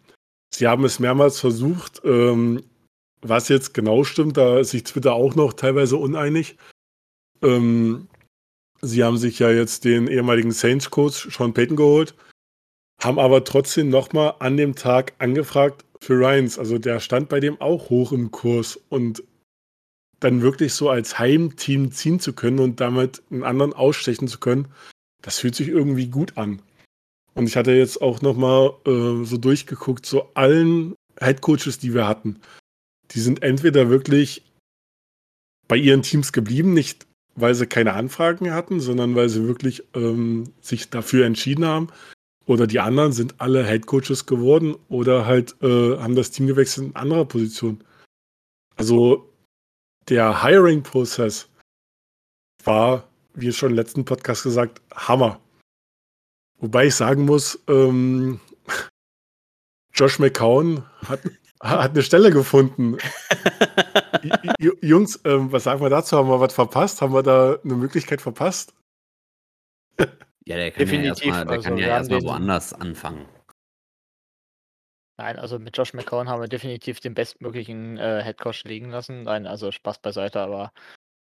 Sie 0.53 0.67
haben 0.67 0.85
es 0.85 0.99
mehrmals 0.99 1.39
versucht. 1.39 2.03
Ähm, 2.05 2.65
was 3.23 3.49
jetzt 3.49 3.75
genau 3.75 4.03
stimmt, 4.03 4.37
da 4.37 4.59
ist 4.59 4.71
sich 4.71 4.83
Twitter 4.85 5.15
auch 5.15 5.37
noch 5.37 5.53
teilweise 5.53 5.97
uneinig. 5.97 6.57
Ähm, 7.43 8.09
sie 8.83 9.05
haben 9.05 9.19
sich 9.19 9.39
ja 9.39 9.51
jetzt 9.51 9.85
den 9.85 10.09
ehemaligen 10.09 10.51
Saints-Coach 10.51 11.29
Sean 11.31 11.55
Payton 11.55 11.77
geholt 11.77 12.17
haben 13.07 13.19
aber 13.19 13.45
trotzdem 13.45 13.89
nochmal 13.89 14.35
an 14.41 14.57
dem 14.57 14.75
Tag 14.75 15.15
angefragt 15.19 15.85
für 16.01 16.15
Ryans. 16.15 16.59
Also 16.59 16.79
der 16.79 17.01
stand 17.01 17.29
bei 17.29 17.41
dem 17.41 17.61
auch 17.61 17.89
hoch 17.89 18.13
im 18.13 18.31
Kurs 18.31 18.79
und 18.89 19.23
dann 20.21 20.43
wirklich 20.43 20.73
so 20.75 20.91
als 20.91 21.19
Heimteam 21.19 21.93
ziehen 21.93 22.21
zu 22.21 22.33
können 22.33 22.59
und 22.59 22.81
damit 22.81 23.23
einen 23.31 23.45
anderen 23.45 23.73
ausstechen 23.73 24.29
zu 24.29 24.39
können, 24.39 24.69
das 25.23 25.39
fühlt 25.39 25.55
sich 25.55 25.69
irgendwie 25.69 26.09
gut 26.09 26.37
an. 26.37 26.63
Und 27.35 27.47
ich 27.47 27.57
hatte 27.57 27.73
jetzt 27.73 28.01
auch 28.01 28.23
nochmal 28.23 28.73
äh, 28.87 29.25
so 29.25 29.37
durchgeguckt, 29.37 30.07
so 30.07 30.31
allen 30.35 30.95
Headcoaches, 31.21 31.79
die 31.79 31.93
wir 31.93 32.09
hatten, 32.09 32.41
die 33.11 33.21
sind 33.21 33.43
entweder 33.43 33.91
wirklich 33.91 34.43
bei 35.69 35.77
ihren 35.77 36.03
Teams 36.03 36.33
geblieben, 36.33 36.73
nicht 36.73 37.07
weil 37.35 37.55
sie 37.55 37.67
keine 37.67 37.93
Anfragen 37.93 38.53
hatten, 38.53 38.81
sondern 38.81 39.15
weil 39.15 39.29
sie 39.29 39.47
wirklich 39.47 39.85
ähm, 39.95 40.53
sich 40.63 40.89
dafür 40.89 41.27
entschieden 41.27 41.67
haben, 41.67 41.89
oder 42.47 42.67
die 42.67 42.81
anderen 42.81 43.13
sind 43.13 43.41
alle 43.41 43.65
Headcoaches 43.65 44.27
geworden 44.27 44.77
oder 44.89 45.27
halt 45.27 45.61
äh, 45.63 45.99
haben 45.99 46.15
das 46.15 46.31
Team 46.31 46.47
gewechselt 46.47 46.89
in 46.89 46.97
anderer 46.97 47.25
Position. 47.25 47.83
Also 48.77 49.33
der 50.09 50.43
Hiring-Prozess 50.45 51.49
war, 52.65 53.09
wie 53.35 53.53
schon 53.53 53.71
im 53.71 53.77
letzten 53.77 54.05
Podcast 54.05 54.45
gesagt, 54.45 54.81
Hammer. 54.95 55.41
Wobei 56.59 56.87
ich 56.87 56.95
sagen 56.95 57.25
muss, 57.25 57.59
ähm, 57.69 58.41
Josh 59.93 60.19
McCown 60.19 60.85
hat, 61.07 61.21
hat 61.61 61.91
eine 61.91 62.03
Stelle 62.03 62.31
gefunden. 62.31 62.97
Jungs, 64.81 65.21
ähm, 65.25 65.51
was 65.53 65.65
sagen 65.65 65.81
wir 65.81 65.91
dazu? 65.91 66.17
Haben 66.17 66.29
wir 66.29 66.41
was 66.41 66.55
verpasst? 66.55 67.03
Haben 67.03 67.15
wir 67.15 67.23
da 67.23 67.59
eine 67.63 67.75
Möglichkeit 67.75 68.23
verpasst? 68.23 68.75
Ja, 70.47 70.57
der 70.57 70.71
kann 70.71 70.81
Definitiv. 70.81 71.25
ja 71.25 71.37
erstmal 71.37 71.57
also, 71.57 71.75
ja 71.75 71.89
erst 71.89 72.11
woanders 72.11 72.73
anfangen. 72.73 73.27
Nein, 75.19 75.39
also 75.39 75.59
mit 75.59 75.77
Josh 75.77 75.95
McCown 75.95 76.29
haben 76.29 76.43
wir 76.43 76.49
definitiv 76.49 77.01
den 77.01 77.15
bestmöglichen 77.15 77.97
äh, 77.97 78.23
Headcoach 78.23 78.65
liegen 78.65 78.91
lassen. 78.91 79.23
Nein, 79.23 79.47
also 79.47 79.73
Spaß 79.73 79.99
beiseite, 79.99 80.41
aber 80.41 80.73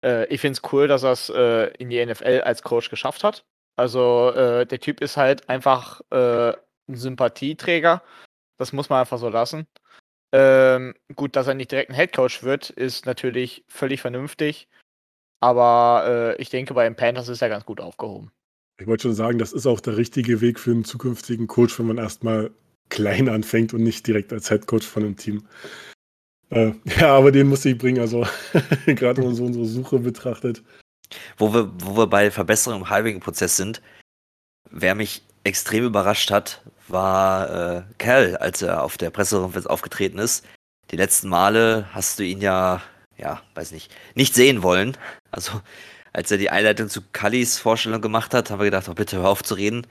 Äh, 0.04 0.26
ich 0.26 0.40
finde 0.40 0.60
es 0.60 0.72
cool, 0.72 0.88
dass 0.88 1.02
er 1.02 1.12
es 1.12 1.28
äh, 1.30 1.68
in 1.78 1.90
die 1.90 2.04
NFL 2.04 2.42
als 2.44 2.62
Coach 2.62 2.90
geschafft 2.90 3.24
hat. 3.24 3.44
Also 3.76 4.30
äh, 4.32 4.66
der 4.66 4.80
Typ 4.80 5.00
ist 5.00 5.16
halt 5.16 5.48
einfach 5.48 6.00
äh, 6.10 6.50
ein 6.88 6.96
Sympathieträger. 6.96 8.02
Das 8.58 8.72
muss 8.72 8.88
man 8.88 9.00
einfach 9.00 9.18
so 9.18 9.28
lassen. 9.28 9.66
Ähm, 10.32 10.94
gut, 11.14 11.36
dass 11.36 11.46
er 11.46 11.54
nicht 11.54 11.72
direkt 11.72 11.90
ein 11.90 11.94
Headcoach 11.94 12.42
wird, 12.42 12.70
ist 12.70 13.06
natürlich 13.06 13.64
völlig 13.68 14.00
vernünftig. 14.00 14.68
Aber 15.40 16.34
äh, 16.38 16.42
ich 16.42 16.50
denke, 16.50 16.74
bei 16.74 16.84
den 16.84 16.96
Panthers 16.96 17.28
ist 17.28 17.42
er 17.42 17.48
ganz 17.48 17.64
gut 17.66 17.80
aufgehoben. 17.80 18.32
Ich 18.78 18.86
wollte 18.86 19.04
schon 19.04 19.14
sagen, 19.14 19.38
das 19.38 19.52
ist 19.52 19.66
auch 19.66 19.80
der 19.80 19.96
richtige 19.96 20.40
Weg 20.40 20.60
für 20.60 20.70
einen 20.70 20.84
zukünftigen 20.84 21.46
Coach, 21.46 21.78
wenn 21.78 21.86
man 21.86 21.98
erstmal 21.98 22.50
klein 22.88 23.28
anfängt 23.28 23.72
und 23.72 23.82
nicht 23.82 24.06
direkt 24.06 24.32
als 24.32 24.50
Headcoach 24.50 24.82
von 24.82 25.02
einem 25.02 25.16
Team. 25.16 25.46
Äh, 26.50 26.72
ja, 27.00 27.16
aber 27.16 27.32
den 27.32 27.48
muss 27.48 27.64
ich 27.64 27.78
bringen, 27.78 28.00
also 28.00 28.26
gerade 28.86 29.18
wenn 29.18 29.28
man 29.28 29.34
so 29.34 29.44
unsere 29.44 29.66
Suche 29.66 29.98
betrachtet. 29.98 30.62
Wo 31.38 31.54
wir, 31.54 31.72
wo 31.78 31.96
wir 31.96 32.06
bei 32.06 32.30
Verbesserung 32.30 32.82
im 32.82 32.90
Hiring-Prozess 32.90 33.56
sind, 33.56 33.80
wer 34.70 34.94
mich 34.94 35.22
extrem 35.44 35.84
überrascht 35.84 36.30
hat, 36.30 36.62
war 36.88 37.78
äh, 37.78 37.82
Cal, 37.98 38.36
als 38.36 38.62
er 38.62 38.82
auf 38.82 38.98
der 38.98 39.10
Pressekonferenz 39.10 39.66
aufgetreten 39.66 40.18
ist. 40.18 40.44
Die 40.90 40.96
letzten 40.96 41.28
Male 41.28 41.88
hast 41.92 42.18
du 42.18 42.24
ihn 42.24 42.40
ja, 42.40 42.82
ja, 43.16 43.42
weiß 43.54 43.72
nicht, 43.72 43.94
nicht 44.14 44.34
sehen 44.34 44.62
wollen. 44.62 44.96
Also, 45.30 45.60
als 46.16 46.30
er 46.30 46.38
die 46.38 46.48
Einleitung 46.48 46.88
zu 46.88 47.02
Kallis 47.12 47.58
Vorstellung 47.58 48.00
gemacht 48.00 48.32
hat, 48.32 48.50
haben 48.50 48.58
wir 48.58 48.64
gedacht, 48.64 48.88
oh, 48.88 48.94
bitte 48.94 49.18
hör 49.18 49.28
auf 49.28 49.42
zu 49.42 49.52
reden. 49.52 49.86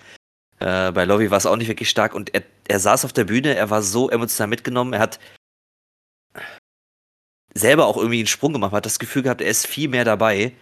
Äh, 0.60 0.91
bei 0.91 1.05
Lobby 1.05 1.29
war 1.29 1.38
es 1.38 1.46
auch 1.46 1.55
nicht 1.55 1.67
wirklich 1.67 1.88
stark 1.88 2.15
und 2.15 2.34
er, 2.34 2.41
er 2.67 2.79
saß 2.79 3.05
auf 3.05 3.13
der 3.13 3.25
Bühne, 3.25 3.53
er 3.53 3.70
war 3.70 3.84
so 3.84 4.10
emotional 4.10 4.48
mitgenommen, 4.48 4.94
er 4.94 5.01
hat 5.01 5.20
selber 7.53 7.86
auch 7.86 7.98
irgendwie 7.98 8.17
einen 8.17 8.27
Sprung 8.27 8.53
gemacht, 8.53 8.72
man 8.72 8.77
hat 8.77 8.88
das 8.88 8.98
Gefühl 8.98 9.22
gehabt, 9.22 9.41
er 9.41 9.51
ist 9.51 9.67
viel 9.67 9.88
mehr 9.88 10.03
dabei. 10.03 10.53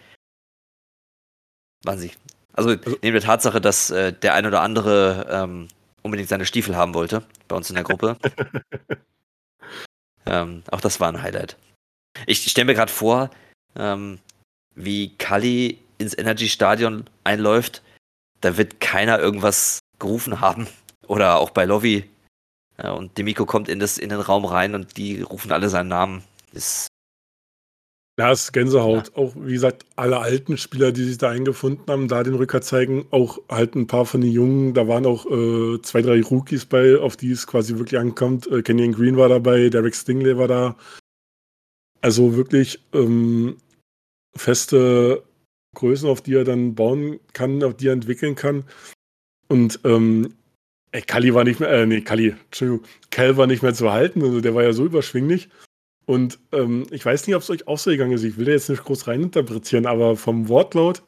Wahnsinn. 1.82 2.10
Also, 2.52 2.68
also 2.68 2.98
neben 3.00 3.14
der 3.14 3.22
Tatsache, 3.22 3.62
dass 3.62 3.88
äh, 3.88 4.12
der 4.12 4.34
ein 4.34 4.44
oder 4.44 4.60
andere 4.60 5.26
ähm, 5.30 5.68
unbedingt 6.02 6.28
seine 6.28 6.44
Stiefel 6.44 6.76
haben 6.76 6.92
wollte, 6.92 7.26
bei 7.48 7.56
uns 7.56 7.70
in 7.70 7.76
der 7.76 7.84
Gruppe. 7.84 8.18
ähm, 10.26 10.62
auch 10.70 10.82
das 10.82 11.00
war 11.00 11.08
ein 11.08 11.22
Highlight. 11.22 11.56
Ich 12.26 12.42
stelle 12.50 12.66
mir 12.66 12.74
gerade 12.74 12.92
vor, 12.92 13.30
ähm, 13.76 14.20
wie 14.74 15.10
Kali 15.16 15.78
ins 15.98 16.16
Energy 16.16 16.48
Stadion 16.48 17.04
einläuft. 17.24 17.82
Da 18.40 18.56
wird 18.56 18.80
keiner 18.80 19.18
irgendwas 19.18 19.78
gerufen 19.98 20.40
haben. 20.40 20.66
Oder 21.06 21.38
auch 21.38 21.50
bei 21.50 21.64
Lovi. 21.64 22.08
Ja, 22.82 22.92
und 22.92 23.16
Demiko 23.18 23.46
kommt 23.46 23.68
in, 23.68 23.78
das, 23.78 23.98
in 23.98 24.08
den 24.08 24.20
Raum 24.20 24.44
rein 24.44 24.74
und 24.74 24.96
die 24.96 25.22
rufen 25.22 25.52
alle 25.52 25.68
seinen 25.68 25.88
Namen. 25.88 26.24
Ist 26.52 26.88
ist 28.16 28.52
Gänsehaut. 28.52 29.08
Ja. 29.08 29.22
Auch, 29.22 29.32
wie 29.36 29.52
gesagt, 29.52 29.84
alle 29.96 30.18
alten 30.18 30.56
Spieler, 30.56 30.92
die 30.92 31.04
sich 31.04 31.18
da 31.18 31.30
eingefunden 31.30 31.84
haben, 31.88 32.08
da 32.08 32.22
den 32.22 32.34
Rücker 32.34 32.60
zeigen. 32.60 33.06
Auch 33.10 33.38
halt 33.48 33.74
ein 33.74 33.86
paar 33.86 34.06
von 34.06 34.20
den 34.20 34.30
Jungen. 34.30 34.74
Da 34.74 34.86
waren 34.86 35.06
auch 35.06 35.26
äh, 35.26 35.80
zwei, 35.82 36.02
drei 36.02 36.22
Rookies 36.22 36.64
bei, 36.64 36.96
auf 36.96 37.16
die 37.16 37.32
es 37.32 37.46
quasi 37.46 37.76
wirklich 37.78 37.98
ankommt. 37.98 38.46
Äh, 38.46 38.62
Kenyon 38.62 38.92
Green 38.92 39.16
war 39.16 39.28
dabei, 39.28 39.68
Derek 39.68 39.94
Stingley 39.94 40.38
war 40.38 40.48
da. 40.48 40.76
Also 42.02 42.36
wirklich 42.36 42.80
ähm, 42.92 43.56
feste 44.36 45.22
Größen, 45.74 46.08
auf 46.08 46.20
die 46.20 46.34
er 46.34 46.44
dann 46.44 46.74
bauen 46.74 47.20
kann, 47.32 47.62
auf 47.62 47.76
die 47.76 47.88
er 47.88 47.92
entwickeln 47.92 48.34
kann. 48.34 48.64
Und 49.48 49.80
ähm, 49.84 50.34
ey, 50.92 51.02
Kali 51.02 51.34
war 51.34 51.44
nicht 51.44 51.60
mehr, 51.60 51.70
äh, 51.70 51.86
nee, 51.86 52.00
Kali, 52.00 52.34
Entschuldigung, 52.46 52.84
Cal 53.10 53.36
war 53.36 53.46
nicht 53.46 53.62
mehr 53.62 53.74
zu 53.74 53.92
halten. 53.92 54.22
Also 54.22 54.40
der 54.40 54.54
war 54.54 54.62
ja 54.62 54.72
so 54.72 54.84
überschwinglich. 54.84 55.48
Und 56.06 56.38
ähm, 56.52 56.86
ich 56.90 57.04
weiß 57.04 57.26
nicht, 57.26 57.36
ob 57.36 57.42
es 57.42 57.50
euch 57.50 57.66
auch 57.66 57.78
so 57.78 57.90
gegangen 57.90 58.12
ist. 58.12 58.24
Ich 58.24 58.36
will 58.36 58.44
da 58.44 58.52
jetzt 58.52 58.68
nicht 58.68 58.84
groß 58.84 59.06
reininterpretieren, 59.06 59.86
aber 59.86 60.16
vom 60.16 60.48
Wortlaut 60.48 61.02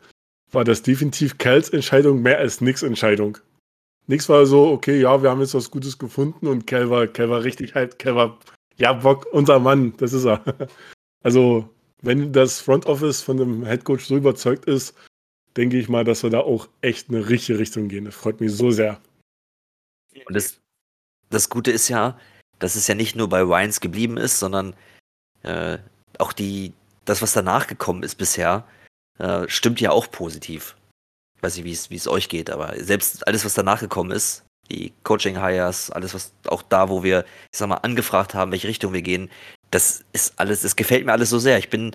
war 0.53 0.65
das 0.65 0.83
definitiv 0.83 1.39
Cals 1.39 1.69
Entscheidung 1.71 2.23
mehr 2.23 2.39
als 2.39 2.61
Nix 2.61 2.83
Entscheidung. 2.83 3.39
Nix 4.07 4.29
war 4.29 4.47
so, 4.47 4.69
okay, 4.69 5.01
ja, 5.01 5.23
wir 5.23 5.31
haben 5.31 5.41
jetzt 5.41 5.55
was 5.55 5.71
Gutes 5.71 5.99
gefunden 5.99 6.47
und 6.47 6.67
Cal 6.67 6.91
war, 6.91 7.07
Cal 7.09 7.29
war 7.29 7.43
richtig 7.43 7.75
halt, 7.75 7.99
Cal 7.99 8.15
war, 8.15 8.39
ja, 8.77 8.93
Bock, 8.93 9.27
unser 9.33 9.59
Mann, 9.59 9.95
das 9.99 10.13
ist 10.13 10.25
er. 10.25 10.43
Also, 11.23 11.69
wenn 12.03 12.33
das 12.33 12.61
Front 12.61 12.87
Office 12.87 13.23
von 13.23 13.37
dem 13.37 13.65
Headcoach 13.65 14.01
so 14.01 14.17
überzeugt 14.17 14.67
ist, 14.67 14.95
denke 15.57 15.79
ich 15.79 15.89
mal, 15.89 16.05
dass 16.05 16.23
wir 16.23 16.31
da 16.31 16.41
auch 16.41 16.69
echt 16.83 17.09
eine 17.09 17.29
richtige 17.29 17.59
Richtung 17.59 17.89
gehen. 17.89 18.05
Das 18.05 18.15
freut 18.15 18.41
mich 18.41 18.53
so 18.53 18.71
sehr. 18.71 19.01
Und 20.27 20.35
das, 20.35 20.61
das 21.31 21.49
Gute 21.49 21.71
ist 21.71 21.89
ja, 21.89 22.19
dass 22.59 22.77
es 22.77 22.87
ja 22.87 22.95
nicht 22.95 23.17
nur 23.17 23.29
bei 23.29 23.41
Ryans 23.43 23.81
geblieben 23.81 24.17
ist, 24.17 24.39
sondern 24.39 24.75
äh, 25.43 25.79
auch 26.19 26.33
die, 26.33 26.73
das, 27.05 27.23
was 27.23 27.33
danach 27.33 27.67
gekommen 27.67 28.03
ist 28.03 28.17
bisher, 28.17 28.67
äh, 29.19 29.49
stimmt 29.49 29.81
ja 29.81 29.91
auch 29.91 30.11
positiv. 30.11 30.77
Ich 31.37 31.43
weiß 31.43 31.57
nicht, 31.57 31.91
wie 31.91 31.97
es 31.97 32.09
euch 32.09 32.29
geht, 32.29 32.51
aber 32.51 32.75
selbst 32.83 33.27
alles, 33.27 33.45
was 33.45 33.55
danach 33.55 33.81
gekommen 33.81 34.11
ist, 34.11 34.45
die 34.71 34.93
Coaching-Hires, 35.05 35.91
alles, 35.91 36.15
was 36.15 36.33
auch 36.47 36.63
da, 36.63 36.89
wo 36.89 37.03
wir, 37.03 37.25
ich 37.53 37.59
sag 37.59 37.69
mal, 37.69 37.77
angefragt 37.77 38.35
haben, 38.35 38.51
welche 38.51 38.69
Richtung 38.69 38.93
wir 38.93 39.03
gehen, 39.03 39.31
das 39.77 40.05
ist 40.13 40.39
alles, 40.39 40.63
das 40.63 40.77
gefällt 40.77 41.07
mir 41.07 41.13
alles 41.13 41.31
so 41.31 41.39
sehr. 41.39 41.59
Ich 41.59 41.71
bin 41.71 41.95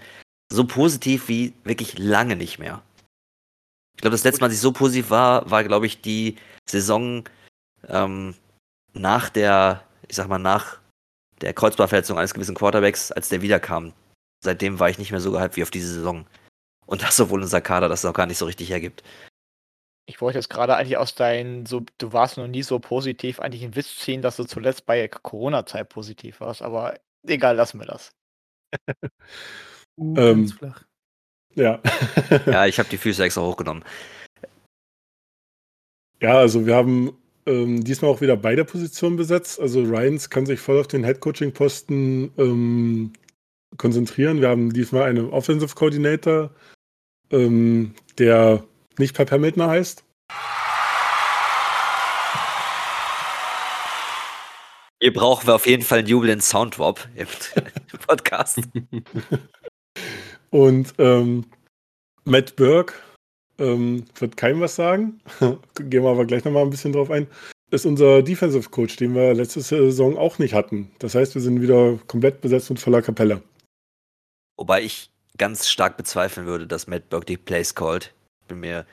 so 0.52 0.66
positiv 0.66 1.28
wie 1.28 1.54
wirklich 1.64 1.98
lange 1.98 2.36
nicht 2.36 2.60
mehr. 2.60 2.82
Ich 3.96 4.02
glaube, 4.02 4.14
das 4.14 4.24
letzte 4.24 4.42
Mal, 4.42 4.48
als 4.48 4.56
ich 4.56 4.62
so 4.62 4.72
positiv 4.72 5.10
war, 5.10 5.50
war, 5.50 5.64
glaube 5.64 5.86
ich, 5.86 6.02
die 6.02 6.38
Saison 6.70 7.28
ähm, 7.88 8.36
nach 8.94 9.30
der 9.30 9.84
ich 10.12 10.18
sag 10.18 10.28
mal, 10.28 10.40
nach 10.40 10.80
der 11.40 11.54
Kreuzbandverletzung 11.54 12.18
eines 12.18 12.34
gewissen 12.34 12.54
Quarterbacks, 12.54 13.14
als 13.14 13.30
der 13.30 13.42
wiederkam. 13.42 13.94
Seitdem 14.44 14.78
war 14.80 14.90
ich 14.90 14.98
nicht 14.98 15.12
mehr 15.12 15.22
so 15.22 15.32
gehypt 15.32 15.56
wie 15.56 15.64
auf 15.64 15.72
diese 15.72 15.94
Saison. 15.94 16.28
Und 16.86 17.02
das, 17.02 17.20
obwohl 17.22 17.42
unser 17.42 17.62
Kader 17.62 17.88
das 17.88 18.04
auch 18.04 18.14
gar 18.14 18.26
nicht 18.26 18.38
so 18.38 18.46
richtig 18.46 18.70
hergibt. 18.70 19.04
Ich 20.06 20.20
wollte 20.20 20.38
jetzt 20.38 20.50
gerade 20.50 20.76
eigentlich 20.76 20.98
aus 20.98 21.16
deinen, 21.16 21.66
so, 21.66 21.84
du 21.98 22.12
warst 22.12 22.38
noch 22.38 22.48
nie 22.48 22.64
so 22.64 22.80
positiv, 22.80 23.40
eigentlich 23.40 23.64
einen 23.64 23.76
Witz 23.78 23.96
ziehen, 24.00 24.22
dass 24.22 24.36
du 24.36 24.44
zuletzt 24.44 24.86
bei 24.86 25.08
Corona-Zeit 25.08 25.88
positiv 25.88 26.42
warst, 26.42 26.62
aber 26.62 27.00
egal, 27.28 27.56
lassen 27.56 27.80
wir 27.80 27.88
das. 27.88 28.12
uh, 29.98 30.16
ähm, 30.18 30.48
flach. 30.48 30.84
Ja. 31.56 31.82
ja, 32.46 32.66
ich 32.68 32.80
habe 32.80 32.90
die 32.90 32.98
Füße 32.98 33.24
extra 33.24 33.42
hochgenommen. 33.42 33.84
Ja, 36.22 36.38
also 36.38 36.66
wir 36.66 36.76
haben 36.76 37.18
ähm, 37.46 37.84
diesmal 37.84 38.12
auch 38.12 38.22
wieder 38.22 38.38
beide 38.38 38.64
Positionen 38.64 39.18
besetzt. 39.18 39.60
Also 39.60 39.82
Ryans 39.82 40.30
kann 40.30 40.46
sich 40.46 40.60
voll 40.60 40.80
auf 40.80 40.88
den 40.88 41.04
Head-Coaching-Posten 41.04 42.32
ähm, 42.38 43.14
konzentrieren. 43.78 44.42
Wir 44.42 44.50
haben 44.50 44.72
diesmal 44.72 45.04
einen 45.04 45.30
Offensive 45.30 45.76
Coordinator, 45.76 46.52
ähm, 47.32 47.96
der 48.18 48.64
nicht 48.98 49.16
Pepper 49.16 49.40
Miltner 49.40 49.68
heißt. 49.68 50.04
Hier 55.02 55.12
brauchen 55.12 55.48
wir 55.48 55.56
auf 55.56 55.66
jeden 55.66 55.82
Fall 55.82 56.00
einen 56.00 56.08
jubelnden 56.08 56.42
Soundwop 56.42 57.08
im 57.16 57.28
Podcast. 58.08 58.62
Und 60.52 60.94
ähm, 61.00 61.46
Matt 62.24 62.56
Burke 62.56 62.94
ähm, 63.58 64.06
wird 64.20 64.38
keinem 64.38 64.62
was 64.62 64.76
sagen. 64.76 65.20
Gehen 65.76 66.04
wir 66.04 66.12
aber 66.12 66.26
gleich 66.26 66.46
nochmal 66.46 66.64
ein 66.64 66.70
bisschen 66.70 66.94
drauf 66.94 67.10
ein. 67.10 67.26
Ist 67.72 67.88
unser 67.88 68.22
Defensive 68.22 68.70
Coach, 68.70 68.98
den 68.98 69.16
wir 69.16 69.34
letzte 69.34 69.62
Saison 69.62 70.18
auch 70.20 70.38
nicht 70.38 70.54
hatten. 70.54 70.92
Das 71.00 71.16
heißt, 71.16 71.34
wir 71.34 71.42
sind 71.42 71.62
wieder 71.62 71.98
komplett 72.06 72.42
besetzt 72.42 72.70
mit 72.70 72.80
voller 72.80 73.02
Kapelle. 73.02 73.42
Wobei 74.56 74.84
ich 74.84 75.10
ganz 75.40 75.68
stark 75.68 75.98
bezweifeln 75.98 76.46
würde, 76.46 76.68
dass 76.68 76.86
Matt 76.86 77.10
Burke 77.10 77.26
die 77.26 77.38
Plays 77.38 77.74
called. 77.74 78.14
Bin 78.48 78.60
mir, 78.60 78.86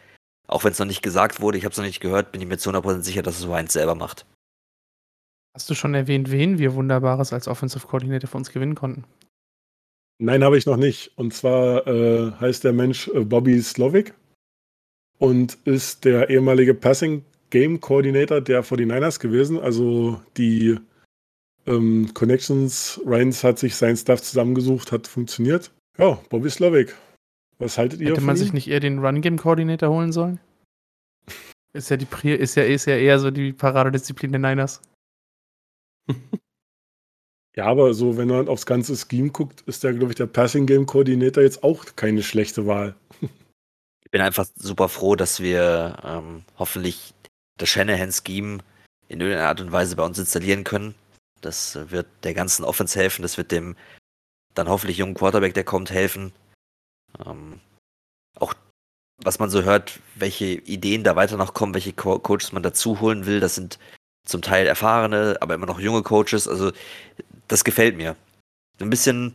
auch 0.47 0.65
wenn 0.65 0.73
es 0.73 0.79
noch 0.79 0.87
nicht 0.87 1.03
gesagt 1.03 1.43
wurde, 1.43 1.59
ich 1.59 1.65
habe 1.65 1.73
es 1.73 1.79
noch 1.79 1.85
nicht 1.85 2.00
gehört, 2.00 2.33
bin 2.33 2.41
ich 2.41 2.49
mir 2.49 2.57
zu 2.57 2.71
100% 2.71 3.03
sicher, 3.03 3.21
dass 3.21 3.38
es 3.38 3.47
Wines 3.47 3.75
selber 3.75 3.95
macht. 3.95 4.25
Hast 5.55 5.69
du 5.71 5.75
schon 5.75 5.95
erwähnt, 5.95 6.31
wen 6.31 6.59
wir 6.59 6.75
Wunderbares 6.75 7.33
als 7.33 7.49
Offensive 7.49 7.87
Coordinator 7.87 8.28
für 8.28 8.37
uns 8.37 8.52
gewinnen 8.52 8.75
konnten? 8.75 9.05
Nein, 10.19 10.43
habe 10.43 10.59
ich 10.59 10.67
noch 10.67 10.76
nicht. 10.76 11.12
Und 11.17 11.33
zwar 11.33 11.87
äh, 11.87 12.33
heißt 12.33 12.64
der 12.64 12.73
Mensch 12.73 13.09
äh, 13.09 13.25
Bobby 13.25 13.61
Slovic 13.62 14.14
und 15.19 15.59
ist 15.64 16.05
der 16.05 16.31
ehemalige 16.31 16.75
Passing 16.75 17.25
Game 17.50 17.81
Coordinator 17.81 18.40
der 18.40 18.64
49ers 18.64 19.21
gewesen. 19.21 19.59
Also 19.59 20.21
die 20.37 20.78
ähm, 21.67 22.11
Connections, 22.14 23.00
Ryans 23.07 23.45
hat 23.45 23.59
sich 23.59 23.76
sein 23.76 23.97
Stuff 23.97 24.23
zusammengesucht, 24.23 24.93
hat 24.93 25.07
funktioniert. 25.07 25.71
Ja, 25.99 26.21
Bobby 26.31 26.50
Slovic. 26.50 26.95
Was 27.59 27.78
haltet 27.78 28.00
ihr 28.00 28.11
Hätte 28.11 28.21
man 28.21 28.37
sich 28.37 28.52
nicht 28.52 28.69
eher 28.69 28.81
den 28.81 28.99
Run 29.00 29.21
Game 29.21 29.38
Coordinator 29.38 29.90
holen 29.90 30.12
sollen? 30.12 30.40
Ist 31.73 31.90
ja, 31.90 31.97
die 31.97 32.07
Pri 32.07 32.35
ist, 32.35 32.55
ja, 32.55 32.62
ist 32.62 32.87
ja 32.87 32.97
eher 32.97 33.19
so 33.19 33.31
die 33.31 33.52
Paradedisziplin 33.52 34.33
der 34.33 34.40
Niners. 34.40 34.81
Ja, 37.57 37.67
aber 37.67 37.95
so, 37.95 38.17
wenn 38.17 38.29
man 38.29 38.49
aufs 38.49 38.67
ganze 38.67 38.97
Scheme 38.97 39.31
guckt, 39.31 39.62
ist 39.62 39.85
der, 39.85 39.93
glaube 39.93 40.12
ich, 40.12 40.17
der 40.17 40.27
Passing 40.27 40.67
Game 40.67 40.87
Coordinator 40.87 41.43
jetzt 41.43 41.62
auch 41.62 41.85
keine 41.97 42.23
schlechte 42.23 42.67
Wahl. 42.67 42.95
Ich 44.05 44.12
bin 44.12 44.23
einfach 44.23 44.47
super 44.55 44.88
froh, 44.88 45.17
dass 45.17 45.41
wir 45.41 45.99
ähm, 46.03 46.43
hoffentlich 46.59 47.12
das 47.59 47.69
Shanahan-Scheme 47.69 48.61
in 49.09 49.21
irgendeiner 49.21 49.49
Art 49.49 49.61
und 49.61 49.71
Weise 49.71 49.97
bei 49.97 50.03
uns 50.03 50.19
installieren 50.19 50.65
können. 50.65 50.95
Das 51.43 51.79
wird 51.91 52.07
der 52.23 52.33
ganzen 52.33 52.65
Offense 52.65 52.99
helfen, 52.99 53.21
das 53.21 53.37
wird 53.37 53.53
dem 53.53 53.77
dann 54.55 54.71
hoffentlich 54.71 54.97
jungen 54.97 55.12
Quarterback, 55.12 55.53
der 55.53 55.65
kommt, 55.65 55.91
helfen. 55.91 56.33
Ähm, 57.25 57.61
auch 58.37 58.55
was 59.23 59.38
man 59.38 59.50
so 59.50 59.62
hört, 59.62 60.00
welche 60.15 60.47
Ideen 60.47 61.05
da 61.05 61.17
weiter 61.17 61.37
noch 61.37 61.55
kommen, 61.55 61.75
welche 61.75 61.93
Co 61.93 62.19
Coaches 62.19 62.53
man 62.53 62.62
dazu 62.62 63.00
holen 63.00 63.27
will, 63.27 63.41
das 63.41 63.55
sind 63.55 63.79
zum 64.28 64.42
Teil 64.42 64.66
erfahrene, 64.66 65.37
aber 65.40 65.54
immer 65.54 65.66
noch 65.66 65.80
junge 65.80 66.02
Coaches. 66.02 66.47
Also 66.47 66.73
das 67.49 67.64
gefällt 67.64 67.97
mir. 67.97 68.14
Ein 68.80 68.90
bisschen 68.90 69.35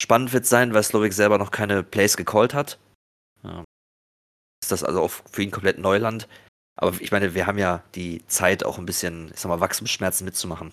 spannend 0.00 0.32
wird 0.32 0.44
es 0.44 0.50
sein, 0.50 0.74
weil 0.74 0.82
Slovik 0.82 1.12
selber 1.12 1.38
noch 1.38 1.50
keine 1.50 1.82
Plays 1.82 2.16
gecallt 2.16 2.54
hat. 2.54 2.78
Ähm, 3.42 3.64
ist 4.62 4.70
das 4.70 4.84
also 4.84 5.02
auch 5.02 5.10
für 5.30 5.42
ihn 5.42 5.50
komplett 5.50 5.78
Neuland. 5.78 6.28
Aber 6.76 6.94
ich 7.00 7.12
meine, 7.12 7.34
wir 7.34 7.46
haben 7.46 7.58
ja 7.58 7.82
die 7.94 8.22
Zeit, 8.26 8.64
auch 8.64 8.78
ein 8.78 8.86
bisschen, 8.86 9.30
ich 9.32 9.40
sag 9.40 9.48
mal, 9.48 9.60
Wachstumsschmerzen 9.60 10.24
mitzumachen. 10.24 10.72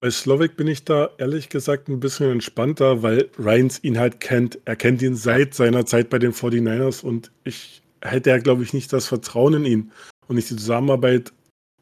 Bei 0.00 0.10
Slovak 0.10 0.56
bin 0.56 0.68
ich 0.68 0.84
da 0.84 1.10
ehrlich 1.18 1.48
gesagt 1.48 1.88
ein 1.88 2.00
bisschen 2.00 2.30
entspannter, 2.30 3.02
weil 3.02 3.30
Ryans 3.38 3.82
ihn 3.82 3.98
halt 3.98 4.20
kennt. 4.20 4.58
Er 4.64 4.76
kennt 4.76 5.02
ihn 5.02 5.16
seit 5.16 5.54
seiner 5.54 5.86
Zeit 5.86 6.10
bei 6.10 6.18
den 6.18 6.32
49ers 6.32 7.02
und 7.02 7.32
ich 7.44 7.82
hätte 8.02 8.30
er, 8.30 8.40
glaube 8.40 8.62
ich, 8.62 8.72
nicht 8.72 8.92
das 8.92 9.06
Vertrauen 9.06 9.54
in 9.54 9.64
ihn 9.64 9.92
und 10.28 10.36
nicht 10.36 10.50
die 10.50 10.56
Zusammenarbeit, 10.56 11.32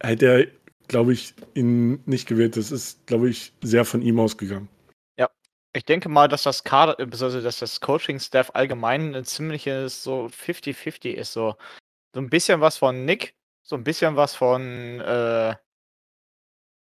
hätte 0.00 0.26
er, 0.26 0.46
glaube 0.88 1.12
ich, 1.12 1.34
ihn 1.54 2.02
nicht 2.06 2.28
gewählt. 2.28 2.56
Das 2.56 2.70
ist, 2.70 3.06
glaube 3.06 3.28
ich, 3.30 3.52
sehr 3.62 3.84
von 3.84 4.02
ihm 4.02 4.18
ausgegangen. 4.20 4.68
Ja, 5.18 5.30
ich 5.74 5.84
denke 5.84 6.08
mal, 6.08 6.28
dass 6.28 6.42
das 6.44 6.64
Kader, 6.64 6.98
also 6.98 7.40
dass 7.40 7.58
das 7.60 7.80
Coaching-Staff 7.80 8.50
allgemein 8.54 9.14
ein 9.14 9.24
ziemliches 9.24 10.02
so 10.02 10.26
50-50 10.26 11.12
ist. 11.12 11.32
So. 11.32 11.56
so 12.14 12.20
ein 12.20 12.30
bisschen 12.30 12.60
was 12.60 12.78
von 12.78 13.04
Nick, 13.04 13.36
so 13.62 13.76
ein 13.76 13.84
bisschen 13.84 14.16
was 14.16 14.34
von 14.36 15.00
äh, 15.00 15.56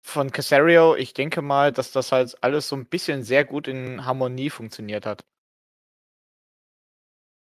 von 0.02 0.30
Casario, 0.32 0.96
ich 0.96 1.14
denke 1.14 1.42
mal, 1.42 1.72
dass 1.72 1.92
das 1.92 2.12
halt 2.12 2.36
alles 2.42 2.68
so 2.68 2.76
ein 2.76 2.86
bisschen 2.86 3.22
sehr 3.22 3.44
gut 3.44 3.68
in 3.68 4.04
Harmonie 4.04 4.50
funktioniert 4.50 5.06
hat. 5.06 5.24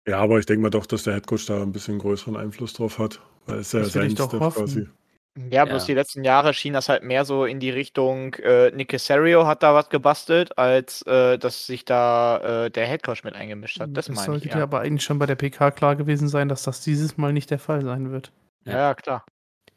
Ja, 0.07 0.19
aber 0.19 0.39
ich 0.39 0.47
denke 0.47 0.62
mal 0.62 0.71
doch, 0.71 0.87
dass 0.87 1.05
der 1.05 1.15
Headcoach 1.15 1.47
da 1.47 1.62
ein 1.62 1.73
bisschen 1.73 1.99
größeren 1.99 2.37
Einfluss 2.37 2.73
drauf 2.73 2.99
hat, 2.99 3.21
weil 3.47 3.59
es 3.61 3.73
ja 3.73 3.81
Das 3.81 3.93
sein 3.93 4.09
ich 4.09 4.15
doch 4.17 4.29
Staff 4.29 4.41
hoffen. 4.41 4.67
quasi. 4.67 4.89
Ja, 5.51 5.65
bloß 5.65 5.83
Ja. 5.85 5.87
die 5.87 5.95
letzten 5.95 6.25
Jahre 6.25 6.53
schien 6.53 6.75
das 6.75 6.89
halt 6.91 7.03
mehr 7.05 7.25
so 7.25 7.47
in 7.47 7.59
die 7.59 7.71
Richtung, 7.71 8.35
äh, 8.35 8.71
Nick 8.73 8.91
Casario 8.91 9.47
hat 9.47 9.62
da 9.62 9.75
was 9.75 9.89
gebastelt, 9.89 10.59
als 10.59 11.01
äh, 11.07 11.39
dass 11.39 11.67
sich 11.67 11.85
da 11.87 12.65
äh, 12.67 12.71
der 12.71 12.87
Headcoach 12.87 13.25
mit 13.25 13.35
eingemischt 13.35 13.81
hat. 13.81 13.91
Das, 13.95 14.07
Das 14.07 14.15
meine 14.17 14.27
sollte 14.27 14.49
ich, 14.49 14.55
ja. 14.55 14.62
aber 14.62 14.81
eigentlich 14.81 15.05
schon 15.05 15.19
bei 15.19 15.25
der 15.27 15.37
PK 15.37 15.71
klar 15.71 15.97
gewesen 15.97 16.29
sein, 16.29 16.49
dass 16.49 16.65
das 16.65 16.83
dieses 16.83 17.17
Mal 17.17 17.33
nicht 17.33 17.51
der 17.51 17.59
Fall 17.59 17.83
sein 17.83 18.11
wird. 18.12 18.31
Ja, 18.65 18.73
ja, 18.77 18.95
klar. 18.95 19.25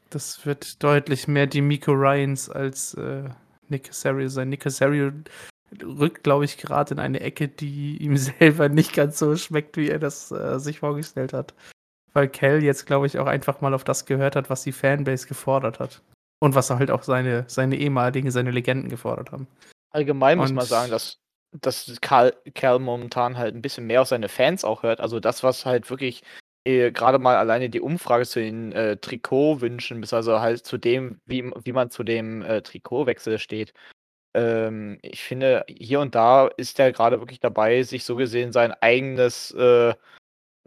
Das 0.09 0.45
wird 0.45 0.83
deutlich 0.83 1.27
mehr 1.27 1.47
die 1.47 1.62
Miko 1.62 1.91
Ryans 1.93 2.50
als 2.50 2.93
äh, 2.95 3.24
Nick 3.69 3.85
Casario 3.85 4.27
sein. 4.27 4.50
Nick 4.50 4.62
Casario 4.62 5.12
rückt, 5.81 6.24
glaube 6.24 6.45
ich, 6.45 6.57
gerade 6.57 6.93
in 6.93 7.00
eine 7.00 7.21
Ecke, 7.21 7.47
die 7.47 7.97
ihm 7.97 8.17
selber 8.17 8.67
nicht 8.69 8.93
ganz 8.93 9.19
so 9.19 9.35
schmeckt, 9.38 9.77
wie 9.77 9.89
er 9.89 10.00
das 10.00 10.31
äh, 10.31 10.59
sich 10.59 10.79
vorgestellt 10.79 11.31
hat. 11.33 11.53
Weil 12.15 12.29
Cal 12.29 12.63
jetzt, 12.63 12.86
glaube 12.86 13.07
ich, 13.07 13.19
auch 13.19 13.27
einfach 13.27 13.60
mal 13.60 13.74
auf 13.74 13.84
das 13.84 14.05
gehört 14.05 14.38
hat, 14.38 14.50
was 14.50 14.63
die 14.63 14.72
Fanbase 14.72 15.27
gefordert 15.27 15.79
hat. 15.79 16.01
Und 16.39 16.55
was 16.55 16.69
halt 16.69 16.89
auch 16.89 17.03
seine, 17.03 17.43
seine 17.48 17.75
ehemaligen, 17.75 18.31
seine 18.31 18.51
Legenden 18.51 18.89
gefordert 18.89 19.31
haben. 19.31 19.48
Allgemein 19.91 20.38
muss 20.38 20.50
Und- 20.50 20.55
man 20.55 20.65
sagen, 20.65 20.91
dass, 20.91 21.19
dass 21.51 21.98
Karl, 22.01 22.34
Cal 22.53 22.79
momentan 22.79 23.38
halt 23.38 23.53
ein 23.53 23.62
bisschen 23.62 23.88
mehr 23.88 24.01
auf 24.01 24.07
seine 24.07 24.29
Fans 24.29 24.63
auch 24.63 24.84
hört. 24.84 25.01
Also 25.01 25.19
das, 25.19 25.43
was 25.43 25.65
halt 25.65 25.89
wirklich 25.89 26.24
äh, 26.65 26.91
gerade 26.91 27.19
mal 27.19 27.36
alleine 27.36 27.69
die 27.69 27.81
Umfrage 27.81 28.25
zu 28.25 28.39
den 28.39 28.72
äh, 28.72 28.98
Trikotwünschen, 28.98 30.00
bis 30.01 30.13
also 30.13 30.39
halt 30.39 30.65
zu 30.65 30.77
dem, 30.77 31.19
wie, 31.25 31.51
wie 31.63 31.74
man 31.74 31.89
zu 31.89 32.03
dem 32.03 32.41
äh, 32.41 32.62
Trikotwechsel 32.62 33.39
steht. 33.39 33.74
Ähm, 34.34 35.00
ich 35.01 35.24
finde, 35.24 35.65
hier 35.67 36.00
und 36.00 36.15
da 36.15 36.48
ist 36.48 36.79
er 36.79 36.91
gerade 36.91 37.19
wirklich 37.19 37.39
dabei, 37.39 37.84
sich 37.84 38.03
so 38.03 38.15
gesehen 38.15 38.51
sein 38.51 38.74
eigenes 38.81 39.51
äh, 39.51 39.93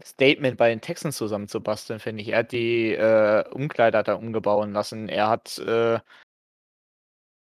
Statement 0.02 0.57
bei 0.57 0.69
den 0.71 0.81
Texans 0.81 1.17
zusammenzubasteln, 1.17 2.00
finde 2.00 2.23
ich. 2.23 2.28
Er 2.28 2.38
hat 2.38 2.52
die 2.52 2.93
äh, 2.93 3.49
Umkleider 3.50 4.02
da 4.02 4.14
umgebauen 4.14 4.73
lassen. 4.73 5.09
Er 5.09 5.28
hat 5.28 5.59
äh, 5.59 5.99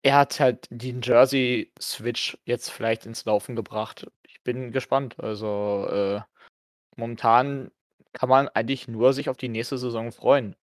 er 0.04 0.16
hat 0.16 0.40
halt 0.40 0.68
den 0.70 1.02
Jersey-Switch 1.02 2.38
jetzt 2.46 2.70
vielleicht 2.70 3.06
ins 3.06 3.26
Laufen 3.26 3.56
gebracht. 3.56 4.08
Ich 4.24 4.42
bin 4.42 4.72
gespannt. 4.72 5.20
Also 5.20 5.88
äh, 5.90 6.22
momentan 6.96 7.72
kann 8.14 8.30
man 8.30 8.48
eigentlich 8.50 8.88
nur 8.88 9.14
sich 9.14 9.30
auf 9.30 9.38
die 9.38 9.50
nächste 9.50 9.78
Saison 9.78 10.12
freuen. 10.12 10.56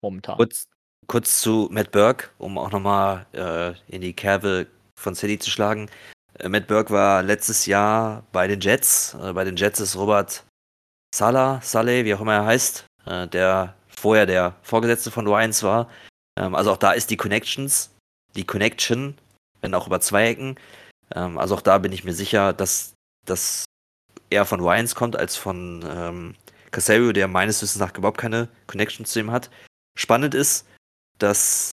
Momentan. 0.00 0.36
Kurz, 0.36 0.68
kurz 1.06 1.40
zu 1.40 1.68
Matt 1.70 1.92
Burke, 1.92 2.30
um 2.38 2.58
auch 2.58 2.70
nochmal 2.70 3.26
äh, 3.32 3.74
in 3.94 4.00
die 4.00 4.14
Kerbe 4.14 4.66
von 4.96 5.14
City 5.14 5.38
zu 5.38 5.50
schlagen. 5.50 5.90
Äh, 6.38 6.48
Matt 6.48 6.66
Burke 6.66 6.92
war 6.92 7.22
letztes 7.22 7.66
Jahr 7.66 8.26
bei 8.32 8.48
den 8.48 8.60
Jets. 8.60 9.14
Äh, 9.22 9.34
bei 9.34 9.44
den 9.44 9.56
Jets 9.56 9.80
ist 9.80 9.96
Robert 9.96 10.44
Salah, 11.14 11.60
Saleh, 11.62 12.04
wie 12.04 12.14
auch 12.14 12.20
immer 12.20 12.34
er 12.34 12.46
heißt, 12.46 12.86
äh, 13.06 13.28
der 13.28 13.74
vorher 13.86 14.26
der 14.26 14.56
Vorgesetzte 14.62 15.10
von 15.10 15.26
Ryans 15.26 15.62
war. 15.62 15.90
Ähm, 16.38 16.54
also 16.54 16.72
auch 16.72 16.78
da 16.78 16.92
ist 16.92 17.10
die 17.10 17.16
Connections, 17.16 17.90
die 18.34 18.44
Connection, 18.44 19.18
wenn 19.60 19.74
auch 19.74 19.86
über 19.86 20.00
zwei 20.00 20.28
Ecken. 20.28 20.58
Ähm, 21.14 21.38
also 21.38 21.54
auch 21.54 21.60
da 21.60 21.78
bin 21.78 21.92
ich 21.92 22.04
mir 22.04 22.14
sicher, 22.14 22.52
dass 22.52 22.94
das 23.26 23.64
eher 24.30 24.46
von 24.46 24.60
Ryans 24.60 24.94
kommt 24.94 25.16
als 25.16 25.36
von 25.36 25.84
ähm, 25.86 26.34
Casario, 26.70 27.12
der 27.12 27.28
meines 27.28 27.60
Wissens 27.62 27.80
nach 27.80 27.96
überhaupt 27.96 28.18
keine 28.18 28.48
Connection 28.66 29.04
zu 29.04 29.20
ihm 29.20 29.30
hat. 29.30 29.50
Spannend 29.98 30.34
ist, 30.34 30.66
dass 31.18 31.70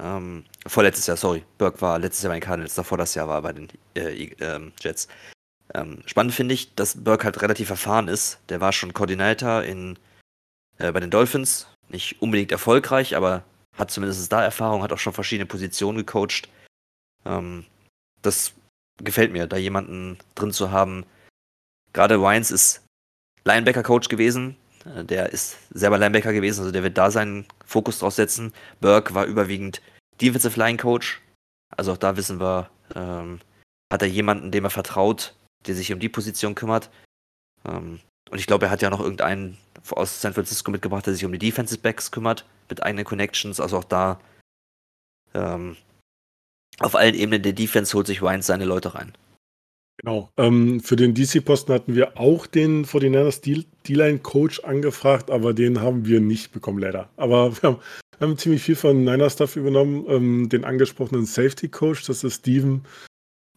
ähm, 0.00 0.44
vorletztes 0.66 1.06
Jahr, 1.06 1.16
sorry, 1.16 1.44
Burke 1.58 1.80
war 1.80 1.98
letztes 1.98 2.24
Jahr 2.24 2.30
bei 2.30 2.40
den 2.40 2.44
Cardinals, 2.44 2.74
davor 2.74 2.98
das 2.98 3.14
Jahr 3.14 3.28
war 3.28 3.38
er 3.38 3.42
bei 3.42 3.52
den 3.52 3.68
äh, 3.94 4.24
ähm, 4.40 4.72
Jets. 4.80 5.06
Ähm, 5.74 6.02
spannend 6.06 6.34
finde 6.34 6.54
ich, 6.54 6.74
dass 6.74 7.02
Burke 7.02 7.24
halt 7.24 7.42
relativ 7.42 7.70
erfahren 7.70 8.08
ist. 8.08 8.38
Der 8.48 8.60
war 8.60 8.72
schon 8.72 8.92
Koordinator 8.92 9.62
in, 9.62 9.98
äh, 10.78 10.92
bei 10.92 11.00
den 11.00 11.10
Dolphins. 11.10 11.66
Nicht 11.88 12.20
unbedingt 12.22 12.52
erfolgreich, 12.52 13.16
aber 13.16 13.44
hat 13.76 13.90
zumindest 13.90 14.30
da 14.32 14.42
Erfahrung, 14.42 14.82
hat 14.82 14.92
auch 14.92 14.98
schon 14.98 15.12
verschiedene 15.12 15.46
Positionen 15.46 15.98
gecoacht. 15.98 16.48
Ähm, 17.24 17.64
das 18.22 18.52
gefällt 19.02 19.32
mir, 19.32 19.46
da 19.46 19.56
jemanden 19.56 20.18
drin 20.34 20.52
zu 20.52 20.70
haben. 20.70 21.04
Gerade 21.92 22.16
Ryans 22.16 22.50
ist 22.50 22.84
Linebacker-Coach 23.44 24.08
gewesen. 24.08 24.56
Äh, 24.84 25.04
Der 25.04 25.30
ist 25.30 25.56
selber 25.70 25.98
Linebacker 25.98 26.32
gewesen, 26.32 26.60
also 26.60 26.72
der 26.72 26.82
wird 26.82 26.98
da 26.98 27.10
seinen 27.10 27.46
Fokus 27.64 27.98
drauf 27.98 28.14
setzen. 28.14 28.52
Burke 28.80 29.14
war 29.14 29.24
überwiegend 29.24 29.80
Defensive 30.20 30.58
Line 30.58 30.78
Coach. 30.78 31.20
Also 31.76 31.92
auch 31.92 31.96
da 31.96 32.16
wissen 32.16 32.40
wir, 32.40 32.68
ähm, 32.94 33.40
hat 33.92 34.02
er 34.02 34.08
jemanden, 34.08 34.50
dem 34.50 34.64
er 34.64 34.70
vertraut, 34.70 35.34
der 35.66 35.74
sich 35.74 35.92
um 35.92 36.00
die 36.00 36.08
Position 36.08 36.54
kümmert. 36.54 36.90
Ähm, 37.64 38.00
und 38.30 38.38
ich 38.38 38.46
glaube, 38.46 38.66
er 38.66 38.70
hat 38.70 38.82
ja 38.82 38.90
noch 38.90 39.00
irgendeinen 39.00 39.58
aus 39.90 40.20
San 40.20 40.34
Francisco 40.34 40.70
mitgebracht, 40.70 41.06
der 41.06 41.14
sich 41.14 41.24
um 41.24 41.32
die 41.32 41.38
Defensive 41.38 41.80
Backs 41.80 42.10
kümmert, 42.10 42.44
mit 42.68 42.82
eigenen 42.82 43.04
Connections. 43.04 43.60
Also 43.60 43.78
auch 43.78 43.84
da 43.84 44.20
ähm, 45.34 45.76
auf 46.78 46.94
allen 46.94 47.14
Ebenen 47.14 47.42
der 47.42 47.52
Defense 47.52 47.94
holt 47.96 48.06
sich 48.06 48.22
Ryans 48.22 48.46
seine 48.46 48.64
Leute 48.64 48.94
rein. 48.94 49.12
Genau. 50.02 50.30
Ähm, 50.38 50.80
für 50.80 50.96
den 50.96 51.14
DC-Posten 51.14 51.74
hatten 51.74 51.94
wir 51.94 52.18
auch 52.18 52.46
den 52.46 52.86
49ers 52.86 53.42
D- 53.42 53.66
D-Line-Coach 53.86 54.60
angefragt, 54.60 55.30
aber 55.30 55.52
den 55.52 55.80
haben 55.82 56.06
wir 56.06 56.20
nicht 56.20 56.52
bekommen, 56.52 56.78
leider. 56.78 57.10
Aber 57.16 57.54
wir 57.62 57.70
haben, 57.70 57.80
haben 58.18 58.38
ziemlich 58.38 58.62
viel 58.62 58.76
von 58.76 59.04
Niners-Stuff 59.04 59.56
übernommen. 59.56 60.06
Ähm, 60.08 60.48
den 60.48 60.64
angesprochenen 60.64 61.26
Safety-Coach, 61.26 62.06
das 62.06 62.24
ist 62.24 62.36
Steven 62.36 62.82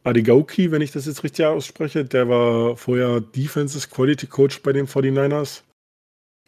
Adigoki, 0.03 0.71
wenn 0.71 0.81
ich 0.81 0.91
das 0.91 1.05
jetzt 1.05 1.23
richtig 1.23 1.45
ausspreche. 1.45 2.05
Der 2.05 2.27
war 2.29 2.75
vorher 2.75 3.21
Defenses 3.21 3.89
Quality 3.89 4.27
Coach 4.27 4.61
bei 4.61 4.73
den 4.73 4.87
49ers. 4.87 5.61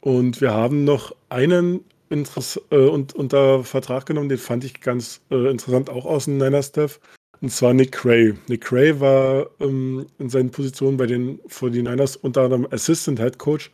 Und 0.01 0.41
wir 0.41 0.53
haben 0.53 0.83
noch 0.83 1.15
einen 1.29 1.83
Interess 2.09 2.59
äh, 2.69 2.75
und, 2.75 3.13
unter 3.13 3.63
Vertrag 3.63 4.05
genommen, 4.05 4.29
den 4.29 4.37
fand 4.37 4.63
ich 4.63 4.79
ganz 4.81 5.21
äh, 5.31 5.49
interessant, 5.49 5.89
auch 5.89 6.05
aus 6.05 6.25
dem 6.25 6.37
Niners-Staff. 6.37 6.99
Und 7.41 7.49
zwar 7.49 7.73
Nick 7.73 7.91
Cray. 7.91 8.33
Nick 8.47 8.61
Cray 8.61 8.99
war 8.99 9.47
ähm, 9.59 10.05
in 10.19 10.29
seinen 10.29 10.51
Positionen 10.51 10.97
bei 10.97 11.05
den 11.05 11.39
49ers 11.41 12.17
unter 12.17 12.43
anderem 12.43 12.67
Assistant 12.71 13.19
Head 13.19 13.37
Coach 13.37 13.71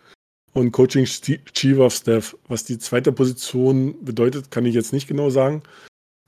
und 0.53 0.71
Coaching 0.71 1.05
Chief 1.05 1.77
of 1.79 1.93
Staff. 1.93 2.35
Was 2.47 2.63
die 2.63 2.79
zweite 2.79 3.11
Position 3.11 3.95
bedeutet, 4.03 4.51
kann 4.51 4.65
ich 4.65 4.75
jetzt 4.75 4.93
nicht 4.93 5.07
genau 5.07 5.29
sagen. 5.29 5.61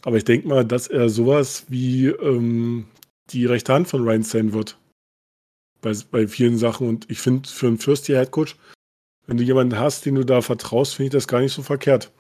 Aber 0.04 0.18
ich 0.18 0.26
denke 0.26 0.48
mal, 0.48 0.66
dass 0.66 0.88
er 0.88 1.10
sowas 1.10 1.66
wie 1.70 2.08
ähm, 2.08 2.86
die 3.30 3.46
rechte 3.46 3.74
Hand 3.74 3.88
von 3.88 4.04
Ryan 4.04 4.24
sein 4.24 4.54
wird. 4.54 4.78
Bei, 5.82 5.94
bei 6.12 6.28
vielen 6.28 6.58
Sachen. 6.58 6.88
Und 6.88 7.10
ich 7.10 7.20
finde, 7.20 7.50
für 7.50 7.68
einen 7.68 7.78
First-Year-Head 7.78 8.32
Coach, 8.32 8.56
wenn 9.28 9.38
du 9.38 9.44
jemanden 9.44 9.78
hast, 9.78 10.06
den 10.06 10.16
du 10.16 10.24
da 10.26 10.42
vertraust, 10.42 10.96
finde 10.96 11.08
ich 11.08 11.14
das 11.14 11.28
gar 11.28 11.40
nicht 11.42 11.54
so 11.54 11.62
verkehrt. 11.62 12.12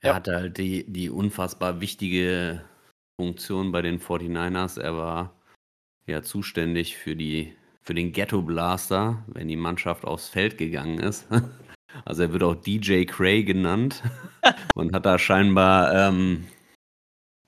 Er 0.00 0.10
Ja. 0.10 0.14
hatte 0.16 0.34
halt 0.34 0.58
die, 0.58 0.84
die 0.90 1.10
unfassbar 1.10 1.80
wichtige 1.80 2.64
Funktion 3.20 3.72
bei 3.72 3.82
den 3.82 4.00
49ers. 4.00 4.80
Er 4.80 4.96
war 4.96 5.34
ja 6.06 6.22
zuständig 6.22 6.96
für, 6.96 7.16
die, 7.16 7.54
für 7.82 7.94
den 7.94 8.12
Ghetto 8.12 8.42
Blaster, 8.42 9.24
wenn 9.28 9.48
die 9.48 9.56
Mannschaft 9.56 10.04
aufs 10.04 10.28
Feld 10.28 10.58
gegangen 10.58 10.98
ist. 10.98 11.26
Also 12.04 12.22
er 12.22 12.32
wird 12.32 12.42
auch 12.42 12.56
DJ 12.56 13.04
Cray 13.04 13.44
genannt 13.44 14.02
und 14.74 14.92
hat 14.92 15.06
da 15.06 15.16
scheinbar 15.16 15.94
ähm, 15.94 16.44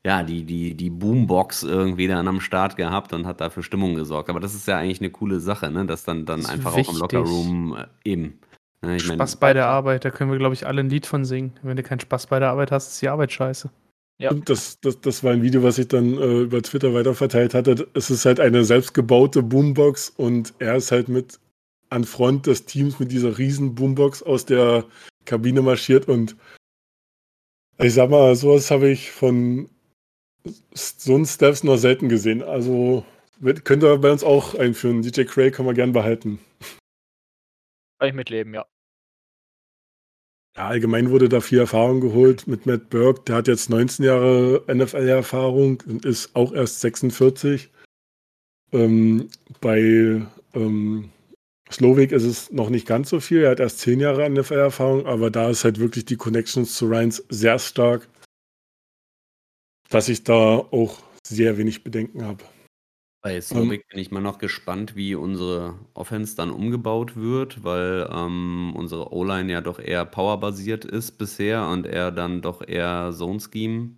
ja, 0.07 0.23
die, 0.23 0.45
die, 0.45 0.75
die 0.75 0.89
Boombox 0.89 1.65
irgendwie 1.65 2.07
dann 2.07 2.29
am 2.29 2.41
Start 2.41 2.77
gehabt 2.77 3.13
und 3.13 3.27
hat 3.27 3.41
da 3.41 3.51
für 3.51 3.65
Stimmung 3.65 3.97
gesorgt. 3.97 4.31
Aber 4.31 4.39
das 4.39 4.55
ist 4.55 4.69
ja 4.69 4.79
eigentlich 4.79 5.01
eine 5.01 5.11
coole 5.11 5.41
Sache, 5.41 5.69
ne? 5.69 5.85
dass 5.85 6.05
dann, 6.05 6.25
dann 6.25 6.43
Das 6.43 6.49
einfach 6.49 6.75
auch 6.75 6.77
im 6.77 6.81
wichtig. 6.83 6.99
Lockerroom 7.01 7.77
äh, 7.77 7.87
eben. 8.09 8.39
Ne? 8.83 8.95
Ich 8.99 9.09
mein, 9.09 9.17
Spaß 9.17 9.35
bei 9.35 9.53
der 9.53 9.67
Arbeit, 9.67 10.05
da 10.05 10.11
können 10.11 10.31
wir, 10.31 10.39
glaube 10.39 10.55
ich, 10.55 10.65
alle 10.65 10.79
ein 10.79 10.91
Lied 10.91 11.07
von 11.07 11.25
singen. 11.25 11.55
Wenn 11.65 11.77
du 11.77 11.83
keinen 11.83 11.99
Spaß 11.99 12.29
bei 12.29 12.39
der 12.39 12.51
Arbeit 12.51 12.71
hast, 12.71 12.93
ist 12.93 13.03
die 13.03 13.09
Arbeit 13.09 13.33
scheiße. 13.33 13.69
Ja. 14.19 14.31
Und 14.31 14.49
das, 14.49 14.79
das, 14.79 15.01
das 15.01 15.25
war 15.25 15.33
ein 15.33 15.43
Video, 15.43 15.65
was 15.65 15.77
ich 15.77 15.89
dann 15.89 16.17
äh, 16.19 16.43
über 16.43 16.63
Twitter 16.63 16.95
weiterverteilt 16.95 17.53
hatte. 17.53 17.89
Es 17.95 18.09
ist 18.09 18.25
halt 18.27 18.39
eine 18.39 18.65
selbstgebaute 18.65 19.43
Boombox 19.43 20.11
und 20.11 20.55
er 20.61 20.77
ist 20.77 20.93
halt 20.93 21.09
mit 21.09 21.41
an 21.91 22.05
Front 22.05 22.47
des 22.47 22.65
Teams 22.65 23.01
mit 23.01 23.11
dieser 23.11 23.39
riesen 23.39 23.75
Boombox 23.75 24.23
aus 24.23 24.47
der 24.47 24.85
Kabine 25.25 25.63
marschiert 25.63 26.07
und 26.07 26.37
ich 27.79 27.95
sag 27.95 28.09
mal, 28.09 28.35
sowas 28.37 28.71
habe 28.71 28.89
ich 28.89 29.11
von 29.11 29.69
so 30.75 31.15
einen 31.15 31.27
Steps 31.27 31.65
noch 31.65 31.77
selten 31.77 32.09
gesehen. 32.09 32.43
Also 32.43 33.05
könnte 33.65 33.89
er 33.89 33.99
bei 33.99 34.11
uns 34.11 34.25
auch 34.25 34.55
einführen. 34.55 35.03
DJ 35.03 35.25
Craig 35.25 35.55
kann 35.55 35.67
man 35.67 35.75
gern 35.75 35.93
behalten. 35.93 36.39
Kann 37.99 38.09
ich 38.09 38.15
mitleben, 38.15 38.55
ja. 38.55 38.67
Ja, 40.57 40.69
allgemein 40.69 41.11
wurde 41.11 41.29
da 41.29 41.41
viel 41.41 41.59
Erfahrung 41.59 42.01
geholt 42.01 42.47
mit 42.47 42.65
Matt 42.65 42.89
Burke. 42.89 43.23
Der 43.27 43.37
hat 43.37 43.49
jetzt 43.49 43.69
19 43.69 44.05
Jahre 44.05 44.65
NFL-Erfahrung 44.73 45.83
und 45.87 46.07
ist 46.07 46.35
auch 46.35 46.53
erst 46.53 46.81
46. 46.81 47.71
Ähm, 48.73 49.29
bei 49.61 50.23
ähm, 50.55 51.11
Slowik 51.71 52.13
ist 52.13 52.25
es 52.25 52.51
noch 52.53 52.71
nicht 52.71 52.87
ganz 52.87 53.11
so 53.11 53.21
viel. 53.21 53.43
Er 53.43 53.51
hat 53.51 53.61
erst 53.61 53.81
10 53.81 54.01
Jahre 54.01 54.29
NFL-Erfahrung, 54.31 55.05
aber 55.07 55.31
da 55.31 55.51
ist 55.51 55.65
halt 55.65 55.79
wirklich 55.79 56.07
die 56.07 56.17
Connections 56.17 56.75
zu 56.75 56.87
Ryans 56.87 57.23
sehr 57.29 57.59
stark, 57.59 58.09
dass 59.89 60.09
ich 60.09 60.25
da 60.25 60.59
auch 60.59 60.99
sehr 61.27 61.59
wenig 61.59 61.85
Bedenken 61.85 62.25
habe. 62.25 62.45
Bei 63.23 63.41
Slovik 63.41 63.89
bin 63.89 63.99
ich 63.99 64.13
mal 64.13 64.21
noch 64.21 64.39
gespannt, 64.39 64.95
wie 64.95 65.17
unsere 65.17 65.75
Offense 65.95 66.37
dann 66.37 66.51
umgebaut 66.51 67.17
wird, 67.17 67.65
weil 67.65 68.09
ähm, 68.13 68.73
unsere 68.77 69.13
O-Line 69.13 69.51
ja 69.51 69.61
doch 69.61 69.81
eher 69.81 70.05
powerbasiert 70.05 70.85
ist 70.85 71.19
bisher 71.19 71.67
und 71.67 71.87
er 71.87 72.13
dann 72.13 72.41
doch 72.41 72.63
eher 72.67 73.11
Zone 73.13 73.41
Scheme 73.41 73.97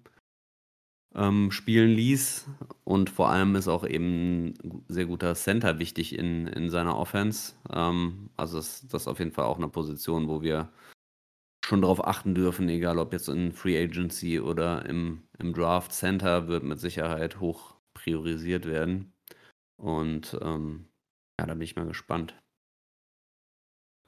ähm, 1.14 1.50
spielen 1.50 1.90
ließ. 1.90 2.46
Und 2.84 3.10
vor 3.10 3.28
allem 3.28 3.54
ist 3.56 3.68
auch 3.68 3.86
eben 3.86 4.54
ein 4.64 4.84
sehr 4.88 5.04
guter 5.04 5.34
Center 5.34 5.78
wichtig 5.78 6.18
in, 6.18 6.46
in 6.46 6.70
seiner 6.70 6.96
Offense. 6.96 7.52
Ähm, 7.70 8.30
also 8.38 8.56
das, 8.56 8.86
das 8.88 9.02
ist 9.02 9.08
auf 9.08 9.18
jeden 9.18 9.32
Fall 9.32 9.44
auch 9.44 9.58
eine 9.58 9.68
Position, 9.68 10.28
wo 10.28 10.40
wir 10.40 10.70
schon 11.68 11.82
darauf 11.82 12.06
achten 12.06 12.34
dürfen, 12.34 12.66
egal 12.70 12.98
ob 12.98 13.12
jetzt 13.12 13.28
in 13.28 13.52
Free 13.52 13.78
Agency 13.78 14.40
oder 14.40 14.86
im, 14.86 15.28
im 15.38 15.52
Draft 15.52 15.92
Center, 15.92 16.48
wird 16.48 16.64
mit 16.64 16.80
Sicherheit 16.80 17.40
hoch 17.40 17.76
priorisiert 17.92 18.64
werden. 18.64 19.12
Und 19.76 20.36
ähm, 20.40 20.88
ja, 21.38 21.46
da 21.46 21.52
bin 21.52 21.62
ich 21.62 21.76
mal 21.76 21.86
gespannt. 21.86 22.34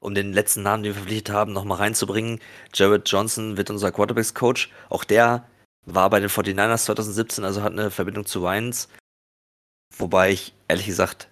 Um 0.03 0.15
den 0.15 0.33
letzten 0.33 0.63
Namen, 0.63 0.83
den 0.83 0.95
wir 0.95 1.01
verpflichtet 1.01 1.35
haben, 1.35 1.53
nochmal 1.53 1.77
reinzubringen. 1.77 2.41
Jared 2.73 3.07
Johnson 3.07 3.59
wird 3.59 3.69
unser 3.69 3.93
Quarterbacks-Coach. 3.93 4.71
Auch 4.89 5.05
der 5.05 5.47
war 5.85 6.09
bei 6.09 6.21
den 6.21 6.31
49ers 6.31 6.85
2017, 6.87 7.45
also 7.45 7.63
hat 7.63 7.73
eine 7.73 7.91
Verbindung 7.91 8.25
zu 8.25 8.41
Ryans. 8.41 8.89
Wobei 9.99 10.31
ich 10.31 10.55
ehrlich 10.67 10.87
gesagt 10.87 11.29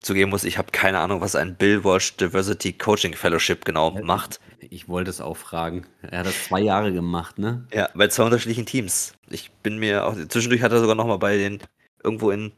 zugeben 0.00 0.30
muss, 0.30 0.44
ich 0.44 0.58
habe 0.58 0.70
keine 0.72 0.98
Ahnung, 0.98 1.20
was 1.20 1.34
ein 1.36 1.56
Bill 1.56 1.84
Walsh 1.84 2.16
Diversity 2.16 2.72
Coaching 2.72 3.14
Fellowship 3.14 3.64
genau 3.64 3.90
macht. 4.02 4.40
Ich 4.60 4.88
wollte 4.88 5.10
es 5.10 5.20
auch 5.20 5.36
fragen. 5.36 5.86
Er 6.02 6.20
hat 6.20 6.26
das 6.26 6.44
zwei 6.44 6.60
Jahre 6.60 6.92
gemacht, 6.92 7.38
ne? 7.38 7.66
Ja, 7.72 7.88
bei 7.94 8.08
zwei 8.08 8.24
unterschiedlichen 8.24 8.66
Teams. 8.66 9.14
Ich 9.28 9.50
bin 9.62 9.78
mir 9.78 10.06
auch. 10.06 10.14
Zwischendurch 10.28 10.62
hat 10.62 10.72
er 10.72 10.80
sogar 10.80 10.94
nochmal 10.94 11.18
bei 11.18 11.36
den. 11.36 11.60
irgendwo 12.02 12.30
in 12.30 12.52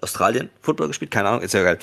Australien 0.00 0.50
Football 0.60 0.88
gespielt. 0.88 1.10
Keine 1.10 1.28
Ahnung, 1.28 1.42
ist 1.42 1.54
ja 1.54 1.62
geil. 1.62 1.78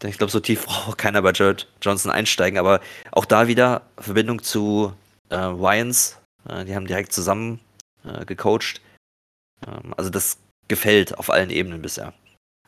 Denn 0.00 0.10
Ich 0.10 0.18
glaube, 0.18 0.30
so 0.32 0.40
tief 0.40 0.64
braucht 0.66 0.88
auch 0.88 0.96
keiner 0.96 1.22
bei 1.22 1.32
Jared 1.32 1.68
Johnson 1.80 2.10
einsteigen. 2.10 2.58
Aber 2.58 2.80
auch 3.12 3.24
da 3.24 3.46
wieder 3.48 3.82
Verbindung 3.98 4.42
zu 4.42 4.92
äh, 5.28 5.36
Ryans. 5.36 6.20
Äh, 6.48 6.64
die 6.64 6.74
haben 6.74 6.86
direkt 6.86 7.12
zusammen 7.12 7.60
äh, 8.04 8.24
gecoacht. 8.24 8.80
Ähm, 9.66 9.94
also 9.96 10.10
das 10.10 10.38
gefällt 10.68 11.18
auf 11.18 11.30
allen 11.30 11.50
Ebenen 11.50 11.82
bisher. 11.82 12.14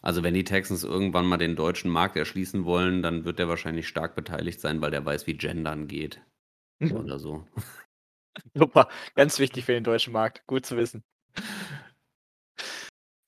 Also 0.05 0.23
wenn 0.23 0.35
die 0.35 0.45
Texans 0.45 0.85
irgendwann 0.85 1.25
mal 1.25 1.39
den 1.39 1.57
deutschen 1.57 1.91
Markt 1.91 2.17
erschließen 2.17 2.67
wollen, 2.67 3.01
dann 3.03 3.25
wird 3.25 3.39
der 3.39 3.49
wahrscheinlich 3.49 3.89
stark 3.89 4.15
beteiligt 4.15 4.61
sein, 4.61 4.83
weil 4.83 4.91
der 4.91 5.03
weiß, 5.03 5.27
wie 5.27 5.33
Gendern 5.33 5.89
geht. 5.89 6.21
Oder 6.83 7.19
so. 7.19 7.47
Super, 8.55 8.91
ganz 9.15 9.39
wichtig 9.39 9.65
für 9.65 9.73
den 9.73 9.83
deutschen 9.83 10.13
Markt. 10.13 10.47
Gut 10.47 10.67
zu 10.67 10.77
wissen. 10.77 11.03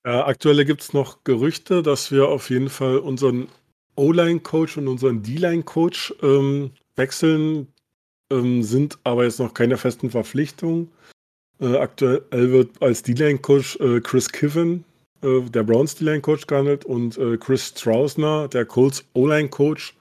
Äh, 0.03 0.11
aktuell 0.11 0.63
gibt 0.65 0.81
es 0.81 0.93
noch 0.93 1.23
Gerüchte, 1.23 1.81
dass 1.81 2.11
wir 2.11 2.27
auf 2.27 2.51
jeden 2.51 2.69
Fall 2.69 2.99
unseren 2.99 3.47
O-Line-Coach 3.95 4.77
und 4.77 4.87
unseren 4.87 5.23
D-Line-Coach 5.23 6.13
ähm, 6.21 6.73
wechseln, 6.95 7.73
ähm, 8.31 8.61
sind 8.61 8.99
aber 9.03 9.23
jetzt 9.23 9.39
noch 9.39 9.55
keine 9.55 9.77
festen 9.77 10.11
Verpflichtungen. 10.11 10.91
Äh, 11.59 11.77
aktuell 11.77 12.51
wird 12.51 12.79
als 12.83 13.01
D-Line-Coach 13.01 13.77
äh, 13.77 13.99
Chris 14.01 14.29
Kiven, 14.29 14.83
äh, 15.21 15.41
der 15.41 15.63
Browns 15.63 15.95
D-Line-Coach, 15.95 16.47
gehandelt 16.47 16.85
und 16.85 17.17
äh, 17.17 17.37
Chris 17.37 17.67
Strausner, 17.67 18.47
der 18.47 18.65
Colts 18.65 19.05
O-Line-Coach, 19.13 19.95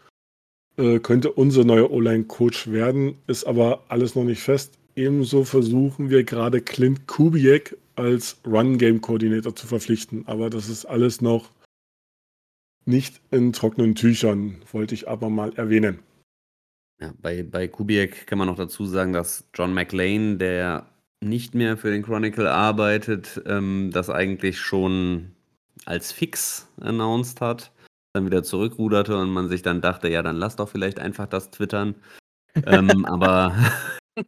äh, 0.76 0.98
könnte 0.98 1.32
unser 1.32 1.64
neuer 1.64 1.90
O-Line-Coach 1.90 2.68
werden, 2.68 3.16
ist 3.26 3.44
aber 3.44 3.84
alles 3.88 4.14
noch 4.14 4.24
nicht 4.24 4.42
fest. 4.42 4.78
Ebenso 4.94 5.44
versuchen 5.44 6.10
wir 6.10 6.24
gerade 6.24 6.60
Clint 6.60 7.06
Kubiak 7.06 7.76
als 7.96 8.38
Run-Game-Coordinator 8.46 9.54
zu 9.54 9.66
verpflichten, 9.66 10.26
aber 10.26 10.50
das 10.50 10.68
ist 10.68 10.84
alles 10.84 11.20
noch 11.20 11.50
nicht 12.84 13.20
in 13.30 13.52
trockenen 13.52 13.94
Tüchern, 13.94 14.56
wollte 14.72 14.94
ich 14.94 15.08
aber 15.08 15.28
mal 15.28 15.52
erwähnen. 15.54 15.98
Ja, 17.00 17.12
bei, 17.20 17.42
bei 17.42 17.68
Kubiak 17.68 18.26
kann 18.26 18.38
man 18.38 18.48
noch 18.48 18.56
dazu 18.56 18.86
sagen, 18.86 19.12
dass 19.12 19.44
John 19.54 19.74
McLean, 19.74 20.38
der 20.38 20.86
nicht 21.22 21.54
mehr 21.54 21.76
für 21.76 21.90
den 21.90 22.02
Chronicle 22.02 22.48
arbeitet, 22.50 23.42
ähm, 23.46 23.90
das 23.92 24.10
eigentlich 24.10 24.60
schon 24.60 25.32
als 25.84 26.12
fix 26.12 26.68
announced 26.80 27.40
hat, 27.40 27.72
dann 28.12 28.26
wieder 28.26 28.42
zurückruderte 28.42 29.16
und 29.16 29.30
man 29.30 29.48
sich 29.48 29.62
dann 29.62 29.80
dachte, 29.80 30.08
ja, 30.08 30.22
dann 30.22 30.36
lass 30.36 30.56
doch 30.56 30.68
vielleicht 30.68 30.98
einfach 30.98 31.26
das 31.26 31.50
twittern. 31.50 31.94
ähm, 32.66 33.04
aber 33.08 33.54
Ich 34.16 34.24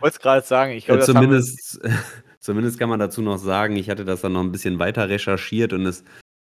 wollte 0.00 0.16
es 0.16 0.18
gerade 0.20 0.46
sagen. 0.46 0.72
Ich 0.72 0.86
glaube, 0.86 1.02
haben 1.02 1.06
wir- 1.08 1.14
zumindest, 1.14 1.80
zumindest 2.40 2.78
kann 2.78 2.88
man 2.88 3.00
dazu 3.00 3.22
noch 3.22 3.38
sagen, 3.38 3.76
ich 3.76 3.90
hatte 3.90 4.04
das 4.04 4.20
dann 4.20 4.32
noch 4.32 4.40
ein 4.42 4.52
bisschen 4.52 4.78
weiter 4.78 5.08
recherchiert 5.08 5.72
und 5.72 5.86
es, 5.86 6.04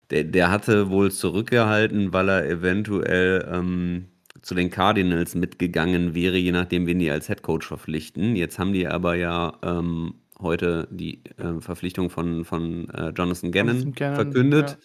der, 0.10 0.24
der 0.24 0.52
hatte 0.52 0.90
wohl 0.90 1.12
zurückgehalten, 1.12 2.14
weil 2.14 2.30
er 2.30 2.46
eventuell 2.50 3.48
ähm, 3.52 4.08
zu 4.48 4.56
den 4.56 4.70
Cardinals 4.70 5.36
mitgegangen 5.36 6.16
wäre, 6.16 6.38
je 6.38 6.54
nachdem, 6.54 6.88
wen 6.88 7.00
die 7.00 7.12
als 7.12 7.28
Headcoach 7.28 7.64
verpflichten. 7.64 8.38
Jetzt 8.38 8.58
haben 8.58 8.72
die 8.72 8.88
aber 8.88 9.16
ja 9.16 9.60
ähm, 9.62 10.16
heute 10.40 10.88
die 10.90 11.22
äh, 11.36 11.60
Verpflichtung 11.60 12.10
von, 12.10 12.46
von 12.46 12.90
äh, 12.92 13.10
Jonathan 13.10 13.52
Gannon 13.52 13.76
Jonathan 13.76 13.94
Gannon, 13.94 14.16
verkündet. 14.16 14.78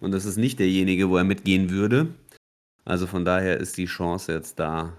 Und 0.00 0.10
das 0.10 0.24
ist 0.24 0.36
nicht 0.36 0.58
derjenige, 0.58 1.10
wo 1.10 1.16
er 1.16 1.22
mitgehen 1.22 1.70
würde. 1.70 2.08
Also 2.84 3.06
von 3.06 3.24
daher 3.24 3.58
ist 3.58 3.76
die 3.76 3.84
Chance 3.84 4.32
jetzt 4.32 4.58
da, 4.58 4.96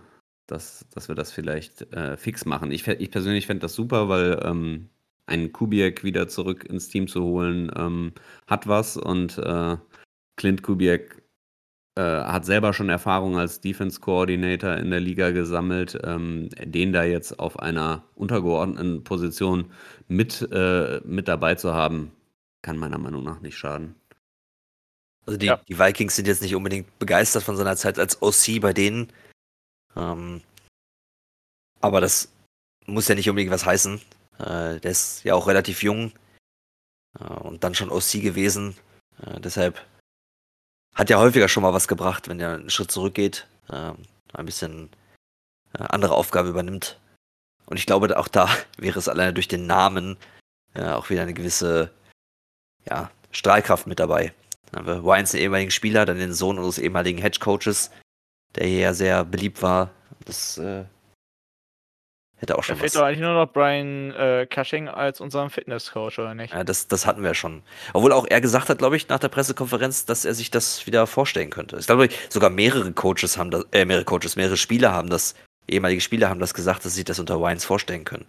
dass, 0.47 0.86
dass 0.93 1.10
wir 1.10 1.15
das 1.15 1.34
vielleicht 1.34 1.82
äh, 1.93 2.15
fix 2.15 2.45
machen. 2.45 2.71
Ich, 2.71 2.88
ich 2.88 3.12
persönlich 3.12 3.47
fände 3.47 3.63
das 3.63 3.73
super, 3.73 4.08
weil 4.08 4.39
ähm, 4.45 4.88
einen 5.25 5.51
Kubiak 5.51 6.06
wieder 6.06 6.30
zurück 6.30 6.63
ins 6.63 6.88
Team 6.88 7.10
zu 7.10 7.21
holen, 7.21 7.69
ähm, 7.75 8.13
hat 8.47 8.65
was 8.65 8.95
und 8.95 9.38
äh, 9.39 9.75
Clint 10.38 10.63
Kubiak 10.63 11.21
äh, 11.97 12.01
hat 12.01 12.45
selber 12.45 12.73
schon 12.73 12.89
Erfahrung 12.89 13.38
als 13.38 13.62
Defense 13.62 13.99
Coordinator 14.01 14.75
in 14.75 14.91
der 14.91 14.99
Liga 14.99 15.31
gesammelt. 15.31 15.97
Ähm, 16.03 16.49
den 16.60 16.91
da 16.91 17.03
jetzt 17.03 17.39
auf 17.39 17.60
einer 17.60 18.03
untergeordneten 18.15 19.03
Position 19.03 19.71
mit, 20.08 20.41
äh, 20.51 20.99
mit 21.05 21.27
dabei 21.27 21.55
zu 21.55 21.73
haben, 21.73 22.12
kann 22.62 22.77
meiner 22.77 22.97
Meinung 22.97 23.23
nach 23.23 23.39
nicht 23.41 23.58
schaden. 23.58 23.95
Also 25.25 25.38
die, 25.39 25.47
Ja. 25.47 25.58
die 25.67 25.79
Vikings 25.79 26.15
sind 26.15 26.27
jetzt 26.27 26.41
nicht 26.41 26.55
unbedingt 26.55 26.99
begeistert 26.99 27.43
von 27.43 27.58
seiner 27.58 27.77
Zeit 27.77 27.97
als 27.97 28.21
OC 28.21 28.60
bei 28.60 28.73
denen. 28.73 29.12
Ähm, 29.95 30.41
aber 31.81 32.01
das 32.01 32.31
muss 32.86 33.08
ja 33.08 33.15
nicht 33.15 33.29
unbedingt 33.29 33.51
was 33.51 33.65
heißen. 33.65 34.01
Äh, 34.39 34.79
der 34.79 34.91
ist 34.91 35.23
ja 35.23 35.34
auch 35.34 35.47
relativ 35.47 35.81
jung 35.81 36.12
äh, 37.19 37.23
und 37.23 37.63
dann 37.63 37.73
schon 37.73 37.89
OC 37.89 38.21
gewesen. 38.21 38.75
Äh, 39.21 39.39
deshalb 39.39 39.81
hat 40.95 41.10
ja 41.10 41.19
häufiger 41.19 41.47
schon 41.47 41.63
mal 41.63 41.73
was 41.73 41.88
gebracht, 41.88 42.27
wenn 42.29 42.39
er 42.39 42.53
einen 42.55 42.69
Schritt 42.69 42.89
zurückgeht, 42.89 43.47
äh, 43.69 43.91
ein 44.34 44.45
bisschen 44.45 44.89
äh, 45.77 45.84
andere 45.84 46.15
Aufgabe 46.15 46.49
übernimmt. 46.49 46.99
Und 47.65 47.77
ich 47.77 47.86
glaube, 47.86 48.17
auch 48.17 48.27
da 48.27 48.49
wäre 48.77 48.97
es 48.97 49.10
alleine 49.10 49.34
durch 49.34 49.47
den 49.47 49.67
Namen 49.67 50.17
äh, 50.73 50.89
auch 50.89 51.10
wieder 51.10 51.21
eine 51.21 51.34
gewisse 51.34 51.91
ja, 52.86 53.12
Strahlkraft 53.31 53.88
mit 53.88 53.99
dabei. 53.99 54.34
Dann 54.71 54.79
haben 54.79 54.88
wir 54.88 55.05
Wines, 55.05 55.31
den 55.31 55.41
ehemaligen 55.41 55.71
Spieler, 55.71 56.05
dann 56.05 56.17
den 56.17 56.34
Sohn 56.34 56.58
unseres 56.58 56.79
ehemaligen 56.79 57.19
Hedge 57.19 57.39
Coaches, 57.39 57.91
der 58.55 58.67
hier 58.67 58.79
ja 58.79 58.93
sehr 58.93 59.23
beliebt 59.25 59.62
war. 59.62 59.91
Das 60.25 60.58
äh, 60.58 60.86
Hätte 62.45 62.55
auch 62.58 62.62
Da 62.62 62.63
schon 62.63 62.75
fehlt 62.77 62.93
was. 62.93 62.93
doch 62.93 63.01
eigentlich 63.08 63.21
nur 63.21 63.34
noch 63.34 63.51
Brian 63.51 64.12
äh, 64.12 64.45
Cushing 64.45 64.88
als 64.88 65.19
unseren 65.19 65.49
Fitnesscoach, 65.49 66.19
oder 66.19 66.36
nicht? 66.36 66.53
Ja, 66.53 66.63
das, 66.63 66.88
das 66.88 67.08
hatten 67.08 67.23
wir 67.23 67.34
schon. 67.34 67.63
Obwohl 67.93 68.12
auch 68.12 68.27
er 68.29 68.39
gesagt 68.39 68.69
hat, 68.69 68.77
glaube 68.77 68.95
ich, 68.97 69.10
nach 69.10 69.17
der 69.17 69.29
Pressekonferenz, 69.29 70.05
dass 70.05 70.25
er 70.25 70.36
sich 70.36 70.51
das 70.51 70.86
wieder 70.86 71.08
vorstellen 71.08 71.49
könnte. 71.49 71.77
Ich 71.77 71.88
glaube, 71.88 72.10
sogar 72.29 72.51
mehrere 72.51 72.91
Coaches 72.91 73.38
haben 73.39 73.49
das, 73.49 73.65
äh, 73.71 73.84
mehrere 73.84 74.05
Coaches, 74.05 74.36
mehrere 74.36 74.58
Spieler 74.58 74.91
haben 74.91 75.10
das, 75.10 75.34
ehemalige 75.67 76.01
Spieler 76.01 76.29
haben 76.29 76.39
das 76.39 76.53
gesagt, 76.53 76.86
dass 76.86 76.91
sie 76.91 76.97
sich 76.97 77.05
das 77.05 77.17
unter 77.17 77.41
Wines 77.41 77.65
vorstellen 77.65 78.05
können. 78.05 78.25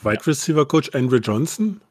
Wide 0.00 0.26
Receiver 0.26 0.66
Coach 0.66 0.94
Andrew 0.94 1.18
Johnson? 1.18 1.82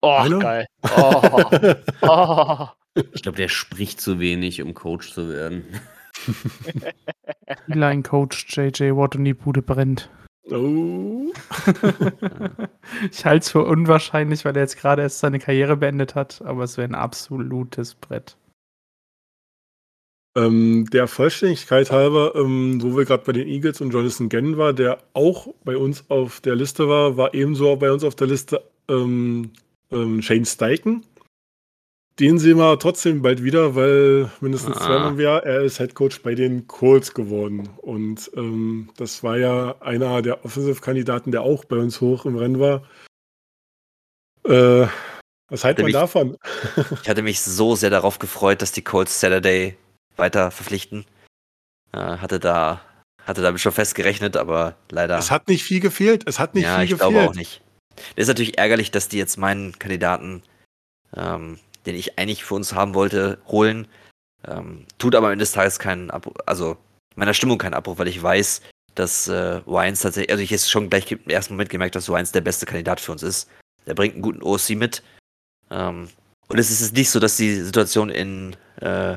Oh, 0.00 0.16
Einer? 0.16 0.38
geil. 0.38 0.66
Oh, 0.96 1.74
oh. 2.08 2.68
Ich 3.12 3.22
glaube, 3.22 3.36
der 3.36 3.48
spricht 3.48 4.00
zu 4.00 4.18
wenig, 4.18 4.62
um 4.62 4.72
Coach 4.72 5.12
zu 5.12 5.28
werden. 5.28 5.66
Line-Coach 7.66 8.46
JJ 8.56 8.92
Watt 8.96 9.16
und 9.16 9.24
die 9.24 9.34
Bude 9.34 9.60
brennt. 9.60 10.08
Oh. 10.50 11.32
ich 13.10 13.24
halte 13.24 13.42
es 13.42 13.50
für 13.50 13.64
unwahrscheinlich, 13.64 14.44
weil 14.44 14.54
er 14.56 14.62
jetzt 14.62 14.78
gerade 14.78 15.02
erst 15.02 15.18
seine 15.18 15.40
Karriere 15.40 15.76
beendet 15.76 16.14
hat, 16.14 16.40
aber 16.42 16.64
es 16.64 16.76
wäre 16.76 16.88
ein 16.88 16.94
absolutes 16.94 17.94
Brett. 17.96 18.36
Ähm, 20.36 20.86
der 20.92 21.08
Vollständigkeit 21.08 21.90
halber, 21.90 22.34
ähm, 22.36 22.80
wo 22.82 22.96
wir 22.96 23.06
gerade 23.06 23.24
bei 23.24 23.32
den 23.32 23.48
Eagles 23.48 23.80
und 23.80 23.92
Jonathan 23.92 24.28
Gannon 24.28 24.58
war, 24.58 24.72
der 24.72 24.98
auch 25.14 25.48
bei 25.64 25.76
uns 25.76 26.04
auf 26.10 26.40
der 26.40 26.54
Liste 26.54 26.88
war, 26.88 27.16
war 27.16 27.34
ebenso 27.34 27.74
bei 27.76 27.90
uns 27.90 28.04
auf 28.04 28.14
der 28.14 28.26
Liste 28.26 28.62
ähm, 28.88 29.50
ähm, 29.90 30.22
Shane 30.22 30.44
Steichen. 30.44 31.04
Den 32.18 32.38
sehen 32.38 32.56
wir 32.56 32.78
trotzdem 32.78 33.20
bald 33.20 33.42
wieder, 33.44 33.74
weil 33.74 34.30
mindestens 34.40 34.76
Ah. 34.78 34.80
zweimal 34.86 35.12
im 35.12 35.20
Jahr, 35.20 35.44
er 35.44 35.60
ist 35.60 35.76
Head 35.76 35.94
Coach 35.94 36.22
bei 36.22 36.34
den 36.34 36.66
Colts 36.66 37.12
geworden. 37.12 37.68
Und 37.76 38.30
ähm, 38.34 38.88
das 38.96 39.22
war 39.22 39.36
ja 39.36 39.74
einer 39.80 40.22
der 40.22 40.42
Offensive-Kandidaten, 40.44 41.30
der 41.30 41.42
auch 41.42 41.66
bei 41.66 41.76
uns 41.76 42.00
hoch 42.00 42.24
im 42.24 42.36
Rennen 42.36 42.58
war. 42.58 42.84
Äh, 44.44 44.86
was 45.48 45.64
halten 45.64 45.78
wir 45.78 45.84
Nämlich- 45.84 45.92
davon? 45.94 46.36
Ich 47.02 47.08
hatte 47.08 47.22
mich 47.22 47.40
so 47.42 47.76
sehr 47.76 47.90
darauf 47.90 48.18
gefreut, 48.18 48.62
dass 48.62 48.72
die 48.72 48.82
Colts 48.82 49.20
Saturday 49.20 49.76
weiter 50.16 50.50
verpflichten. 50.50 51.04
Äh, 51.92 51.98
hatte 51.98 52.40
da 52.40 52.80
hatte 53.24 53.42
damit 53.42 53.60
schon 53.60 53.72
fest 53.72 53.94
gerechnet, 53.96 54.36
aber 54.36 54.76
leider. 54.90 55.18
Es 55.18 55.30
hat 55.32 55.48
nicht 55.48 55.64
viel 55.64 55.80
gefehlt. 55.80 56.22
Es 56.28 56.38
hat 56.38 56.54
nicht 56.54 56.64
ja, 56.64 56.76
viel 56.76 56.84
ich 56.84 56.90
gefehlt. 56.92 57.10
glaube 57.10 57.28
auch 57.28 57.34
nicht. 57.34 57.60
Das 58.14 58.22
ist 58.22 58.28
natürlich 58.28 58.56
ärgerlich, 58.56 58.90
dass 58.92 59.08
die 59.08 59.18
jetzt 59.18 59.36
meinen 59.36 59.76
Kandidaten, 59.80 60.42
ähm, 61.16 61.58
den 61.86 61.94
ich 61.94 62.18
eigentlich 62.18 62.44
für 62.44 62.54
uns 62.54 62.74
haben 62.74 62.94
wollte, 62.94 63.38
holen. 63.46 63.88
Ähm, 64.46 64.86
tut 64.98 65.14
aber 65.14 65.26
am 65.26 65.32
Ende 65.32 65.42
des 65.44 65.52
Tages 65.52 65.78
keinen 65.78 66.10
Abbruch, 66.10 66.34
also 66.44 66.76
meiner 67.14 67.34
Stimmung 67.34 67.58
keinen 67.58 67.74
Abbruch, 67.74 67.98
weil 67.98 68.08
ich 68.08 68.22
weiß, 68.22 68.62
dass 68.94 69.28
äh, 69.28 69.60
Wines 69.66 70.00
tatsächlich, 70.00 70.30
also 70.30 70.42
ich 70.42 70.50
jetzt 70.50 70.70
schon 70.70 70.90
gleich 70.90 71.10
im 71.10 71.28
ersten 71.28 71.54
Moment 71.54 71.70
gemerkt, 71.70 71.94
dass 71.94 72.08
Wines 72.08 72.32
der 72.32 72.40
beste 72.40 72.66
Kandidat 72.66 73.00
für 73.00 73.12
uns 73.12 73.22
ist. 73.22 73.48
Der 73.86 73.94
bringt 73.94 74.14
einen 74.14 74.22
guten 74.22 74.42
OC 74.42 74.70
mit. 74.70 75.02
Ähm, 75.70 76.08
und 76.48 76.58
es 76.58 76.70
ist 76.70 76.80
jetzt 76.80 76.94
nicht 76.94 77.10
so, 77.10 77.20
dass 77.20 77.36
die 77.36 77.54
Situation 77.54 78.10
in 78.10 78.56
äh, 78.80 79.16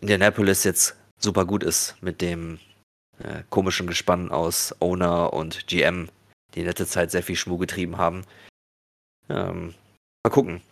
Indianapolis 0.00 0.64
jetzt 0.64 0.96
super 1.18 1.44
gut 1.44 1.62
ist 1.62 1.96
mit 2.00 2.20
dem 2.20 2.58
äh, 3.18 3.42
komischen 3.50 3.86
Gespann 3.86 4.30
aus 4.30 4.74
Owner 4.80 5.32
und 5.32 5.66
GM, 5.66 6.08
die 6.54 6.60
in 6.60 6.66
letzter 6.66 6.86
Zeit 6.86 7.10
sehr 7.10 7.22
viel 7.22 7.36
Schmuh 7.36 7.58
getrieben 7.58 7.98
haben. 7.98 8.24
Ähm, 9.28 9.74
mal 10.24 10.30
gucken. 10.30 10.62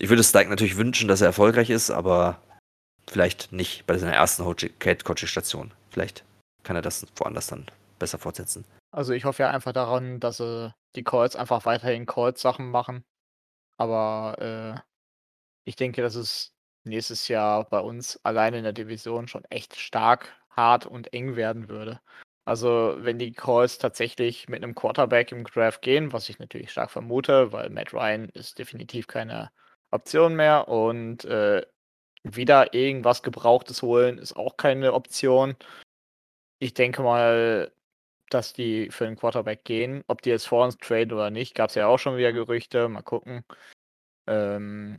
Ich 0.00 0.08
würde 0.08 0.22
Stike 0.22 0.48
natürlich 0.48 0.76
wünschen, 0.76 1.08
dass 1.08 1.20
er 1.20 1.26
erfolgreich 1.26 1.70
ist, 1.70 1.90
aber 1.90 2.40
vielleicht 3.08 3.52
nicht 3.52 3.84
bei 3.86 3.98
seiner 3.98 4.12
ersten 4.12 4.44
Head-Coaching-Station. 4.44 5.74
Vielleicht 5.90 6.24
kann 6.62 6.76
er 6.76 6.82
das 6.82 7.04
woanders 7.16 7.48
dann 7.48 7.66
besser 7.98 8.18
fortsetzen. 8.18 8.64
Also 8.92 9.12
ich 9.12 9.24
hoffe 9.24 9.42
ja 9.42 9.50
einfach 9.50 9.72
daran, 9.72 10.20
dass 10.20 10.38
äh, 10.38 10.70
die 10.94 11.02
Colts 11.02 11.34
einfach 11.34 11.66
weiterhin 11.66 12.06
Colts-Sachen 12.06 12.70
machen. 12.70 13.04
Aber 13.76 14.36
äh, 14.38 14.80
ich 15.64 15.74
denke, 15.74 16.00
dass 16.00 16.14
es 16.14 16.54
nächstes 16.84 17.26
Jahr 17.26 17.68
bei 17.68 17.80
uns 17.80 18.20
alleine 18.24 18.58
in 18.58 18.64
der 18.64 18.72
Division 18.72 19.26
schon 19.26 19.44
echt 19.50 19.76
stark, 19.76 20.36
hart 20.50 20.86
und 20.86 21.12
eng 21.12 21.34
werden 21.34 21.68
würde. 21.68 22.00
Also 22.44 22.96
wenn 22.98 23.18
die 23.18 23.32
Colts 23.32 23.78
tatsächlich 23.78 24.48
mit 24.48 24.62
einem 24.62 24.76
Quarterback 24.76 25.32
im 25.32 25.44
Draft 25.44 25.82
gehen, 25.82 26.12
was 26.12 26.28
ich 26.28 26.38
natürlich 26.38 26.70
stark 26.70 26.90
vermute, 26.92 27.50
weil 27.52 27.68
Matt 27.68 27.92
Ryan 27.92 28.28
ist 28.30 28.58
definitiv 28.60 29.08
keine 29.08 29.50
Option 29.90 30.34
mehr 30.36 30.68
und 30.68 31.24
äh, 31.24 31.64
wieder 32.22 32.74
irgendwas 32.74 33.22
Gebrauchtes 33.22 33.82
holen 33.82 34.18
ist 34.18 34.36
auch 34.36 34.56
keine 34.56 34.92
Option. 34.92 35.56
Ich 36.58 36.74
denke 36.74 37.02
mal, 37.02 37.72
dass 38.30 38.52
die 38.52 38.90
für 38.90 39.04
den 39.04 39.16
Quarterback 39.16 39.64
gehen. 39.64 40.02
Ob 40.08 40.22
die 40.22 40.30
jetzt 40.30 40.46
vor 40.46 40.64
uns 40.64 40.76
traden 40.76 41.12
oder 41.12 41.30
nicht, 41.30 41.54
gab 41.54 41.70
es 41.70 41.76
ja 41.76 41.86
auch 41.86 41.98
schon 41.98 42.16
wieder 42.16 42.32
Gerüchte. 42.32 42.88
Mal 42.88 43.02
gucken. 43.02 43.44
Ähm, 44.26 44.98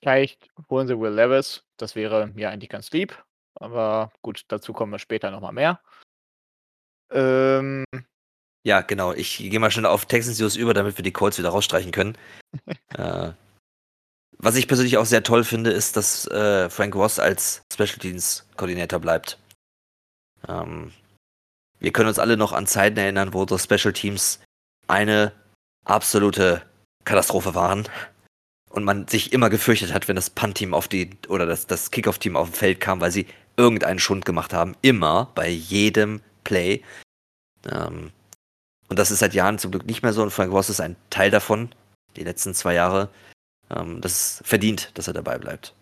vielleicht 0.00 0.48
holen 0.70 0.88
sie 0.88 0.98
Will 0.98 1.12
Levis. 1.12 1.64
Das 1.76 1.94
wäre 1.94 2.28
mir 2.28 2.50
eigentlich 2.50 2.70
ganz 2.70 2.90
lieb. 2.90 3.22
Aber 3.54 4.12
gut, 4.22 4.44
dazu 4.48 4.72
kommen 4.72 4.92
wir 4.92 4.98
später 4.98 5.30
nochmal 5.30 5.52
mehr. 5.52 5.80
Ähm, 7.10 7.84
Ja, 8.64 8.80
genau. 8.80 9.12
Ich 9.12 9.38
gehe 9.38 9.60
mal 9.60 9.70
schnell 9.70 9.86
auf 9.86 10.06
Texans 10.06 10.40
News 10.40 10.56
über, 10.56 10.74
damit 10.74 10.96
wir 10.98 11.02
die 11.02 11.12
Colts 11.12 11.38
wieder 11.38 11.50
rausstreichen 11.50 11.92
können. 11.92 12.16
äh, 12.96 13.32
was 14.38 14.56
ich 14.56 14.68
persönlich 14.68 14.98
auch 14.98 15.06
sehr 15.06 15.22
toll 15.22 15.44
finde, 15.44 15.70
ist, 15.70 15.96
dass 15.96 16.26
äh, 16.26 16.68
Frank 16.70 16.94
Ross 16.94 17.18
als 17.18 17.62
Special 17.72 17.98
Teams 17.98 18.46
Koordinator 18.56 18.98
bleibt. 18.98 19.38
Ähm, 20.48 20.92
wir 21.80 21.92
können 21.92 22.08
uns 22.08 22.18
alle 22.18 22.36
noch 22.36 22.52
an 22.52 22.66
Zeiten 22.66 22.98
erinnern, 22.98 23.32
wo 23.32 23.42
unsere 23.42 23.60
Special 23.60 23.92
Teams 23.92 24.40
eine 24.86 25.32
absolute 25.84 26.62
Katastrophe 27.04 27.54
waren 27.54 27.88
und 28.70 28.84
man 28.84 29.06
sich 29.06 29.32
immer 29.32 29.50
gefürchtet 29.50 29.92
hat, 29.92 30.08
wenn 30.08 30.16
das 30.16 30.30
Punt-Team 30.30 30.74
auf 30.74 30.88
die 30.88 31.10
oder 31.28 31.46
das, 31.46 31.66
das 31.66 31.90
Kickoff-Team 31.90 32.36
auf 32.36 32.50
dem 32.50 32.54
Feld 32.54 32.80
kam, 32.80 33.00
weil 33.00 33.12
sie 33.12 33.26
irgendeinen 33.56 33.98
Schund 33.98 34.24
gemacht 34.24 34.52
haben. 34.52 34.76
Immer 34.82 35.30
bei 35.34 35.48
jedem 35.48 36.20
Play. 36.42 36.82
Ähm, 37.70 38.10
und 38.88 38.98
das 38.98 39.10
ist 39.10 39.20
seit 39.20 39.34
Jahren 39.34 39.58
zum 39.58 39.70
Glück 39.70 39.86
nicht 39.86 40.02
mehr 40.02 40.12
so 40.12 40.22
und 40.22 40.30
Frank 40.30 40.52
Ross 40.52 40.70
ist 40.70 40.80
ein 40.80 40.96
Teil 41.10 41.30
davon, 41.30 41.70
die 42.16 42.24
letzten 42.24 42.54
zwei 42.54 42.74
Jahre. 42.74 43.08
Ähm, 43.70 44.00
das 44.00 44.42
verdient, 44.44 44.96
dass 44.96 45.08
er 45.08 45.14
dabei 45.14 45.38
bleibt. 45.38 45.74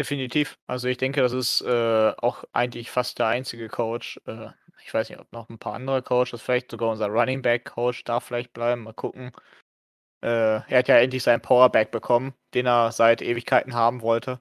definitiv. 0.00 0.58
Also 0.66 0.88
ich 0.88 0.96
denke, 0.96 1.20
das 1.20 1.32
ist 1.32 1.60
äh, 1.60 2.12
auch 2.16 2.44
eigentlich 2.52 2.90
fast 2.90 3.18
der 3.18 3.26
einzige 3.26 3.68
Coach. 3.68 4.18
Äh, 4.26 4.48
ich 4.84 4.94
weiß 4.94 5.10
nicht, 5.10 5.20
ob 5.20 5.30
noch 5.32 5.50
ein 5.50 5.58
paar 5.58 5.74
andere 5.74 6.02
Coaches, 6.02 6.40
vielleicht 6.40 6.70
sogar 6.70 6.90
unser 6.90 7.08
Running 7.08 7.42
Back 7.42 7.66
Coach 7.66 8.04
darf 8.04 8.24
vielleicht 8.24 8.54
bleiben. 8.54 8.84
Mal 8.84 8.94
gucken. 8.94 9.30
Äh, 10.22 10.62
er 10.68 10.78
hat 10.78 10.88
ja 10.88 10.98
endlich 10.98 11.22
seinen 11.22 11.42
Powerback 11.42 11.90
bekommen, 11.90 12.34
den 12.54 12.66
er 12.66 12.92
seit 12.92 13.20
Ewigkeiten 13.20 13.74
haben 13.74 14.00
wollte. 14.00 14.40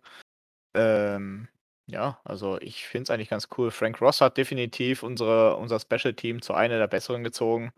Ähm, 0.75 1.49
ja, 1.87 2.21
also 2.23 2.59
ich 2.61 2.87
finde 2.87 3.03
es 3.03 3.09
eigentlich 3.09 3.29
ganz 3.29 3.49
cool. 3.57 3.71
Frank 3.71 4.01
Ross 4.01 4.21
hat 4.21 4.37
definitiv 4.37 5.03
unsere, 5.03 5.57
unser 5.57 5.79
Special 5.79 6.13
Team 6.13 6.41
zu 6.41 6.53
einer 6.53 6.77
der 6.77 6.87
besseren 6.87 7.23
gezogen 7.23 7.73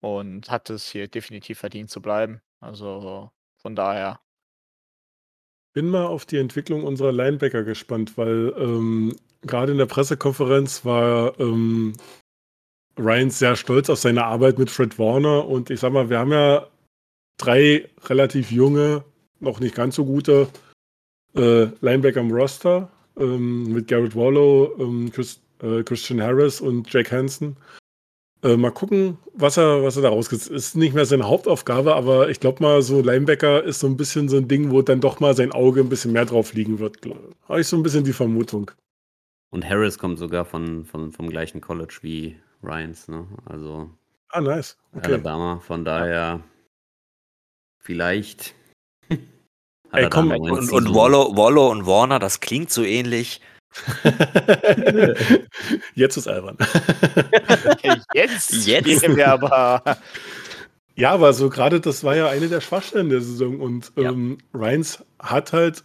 und 0.00 0.50
hat 0.50 0.70
es 0.70 0.90
hier 0.90 1.08
definitiv 1.08 1.58
verdient 1.58 1.90
zu 1.90 2.00
bleiben. 2.00 2.40
Also 2.60 3.30
von 3.58 3.76
daher. 3.76 4.20
bin 5.74 5.90
mal 5.90 6.06
auf 6.06 6.26
die 6.26 6.38
Entwicklung 6.38 6.84
unserer 6.84 7.12
Linebacker 7.12 7.62
gespannt, 7.62 8.16
weil 8.16 8.54
ähm, 8.56 9.14
gerade 9.42 9.72
in 9.72 9.78
der 9.78 9.86
Pressekonferenz 9.86 10.84
war 10.84 11.38
ähm, 11.38 11.92
Ryan 12.98 13.30
sehr 13.30 13.56
stolz 13.56 13.90
auf 13.90 13.98
seine 13.98 14.24
Arbeit 14.24 14.58
mit 14.58 14.70
Fred 14.70 14.98
Warner 14.98 15.46
und 15.46 15.70
ich 15.70 15.80
sag 15.80 15.92
mal, 15.92 16.10
wir 16.10 16.18
haben 16.18 16.32
ja 16.32 16.66
drei 17.38 17.88
relativ 18.06 18.50
junge, 18.50 19.04
noch 19.40 19.60
nicht 19.60 19.74
ganz 19.74 19.94
so 19.94 20.04
gute 20.04 20.48
äh, 21.36 21.68
Linebacker 21.80 22.20
im 22.20 22.32
Roster 22.32 22.90
ähm, 23.18 23.72
mit 23.72 23.88
Garrett 23.88 24.16
Wallow, 24.16 24.74
ähm, 24.78 25.12
Chris, 25.12 25.40
äh, 25.62 25.82
Christian 25.82 26.20
Harris 26.20 26.60
und 26.60 26.92
Jack 26.92 27.12
Hansen. 27.12 27.56
Äh, 28.42 28.56
mal 28.56 28.70
gucken, 28.70 29.18
was 29.34 29.56
er, 29.56 29.82
was 29.82 29.96
er 29.96 30.02
da 30.02 30.08
rausgeht. 30.10 30.46
Ist 30.46 30.76
nicht 30.76 30.94
mehr 30.94 31.06
seine 31.06 31.28
Hauptaufgabe, 31.28 31.94
aber 31.94 32.28
ich 32.28 32.38
glaube 32.38 32.62
mal, 32.62 32.82
so 32.82 33.00
Linebacker 33.00 33.64
ist 33.64 33.80
so 33.80 33.86
ein 33.86 33.96
bisschen 33.96 34.28
so 34.28 34.36
ein 34.36 34.46
Ding, 34.46 34.70
wo 34.70 34.82
dann 34.82 35.00
doch 35.00 35.18
mal 35.20 35.34
sein 35.34 35.52
Auge 35.52 35.80
ein 35.80 35.88
bisschen 35.88 36.12
mehr 36.12 36.24
drauf 36.24 36.54
liegen 36.54 36.78
wird. 36.78 36.98
Habe 37.48 37.60
ich 37.60 37.66
so 37.66 37.76
ein 37.76 37.82
bisschen 37.82 38.04
die 38.04 38.12
Vermutung. 38.12 38.70
Und 39.50 39.68
Harris 39.68 39.98
kommt 39.98 40.18
sogar 40.18 40.44
von, 40.44 40.84
von, 40.84 41.10
vom 41.10 41.28
gleichen 41.28 41.60
College 41.60 41.98
wie 42.02 42.36
Ryans, 42.62 43.08
ne? 43.08 43.26
Also 43.46 43.90
Ah, 44.30 44.40
nice. 44.40 44.76
Okay. 44.94 45.06
Alabama. 45.06 45.60
Von 45.60 45.84
daher 45.84 46.42
vielleicht. 47.78 48.54
Ey, 49.92 50.08
komm, 50.10 50.30
Und, 50.30 50.70
und 50.70 50.94
Wallow, 50.94 51.34
Wallow 51.34 51.70
und 51.70 51.86
Warner, 51.86 52.18
das 52.18 52.40
klingt 52.40 52.70
so 52.70 52.82
ähnlich. 52.82 53.40
Jetzt 55.94 56.16
ist 56.16 56.28
albern. 56.28 56.56
Jetzt, 58.14 58.66
Jetzt? 58.66 59.00
gehen 59.02 59.16
wir 59.16 59.28
aber. 59.28 59.98
Ja, 60.96 61.12
aber 61.12 61.32
so 61.32 61.48
gerade 61.48 61.80
das 61.80 62.02
war 62.02 62.16
ja 62.16 62.28
eine 62.28 62.48
der 62.48 62.60
Schwachstellen 62.60 63.08
der 63.08 63.20
Saison 63.20 63.60
und 63.60 63.92
Ja. 63.96 64.10
ähm, 64.10 64.38
Ryans 64.52 65.04
hat 65.20 65.52
halt 65.52 65.84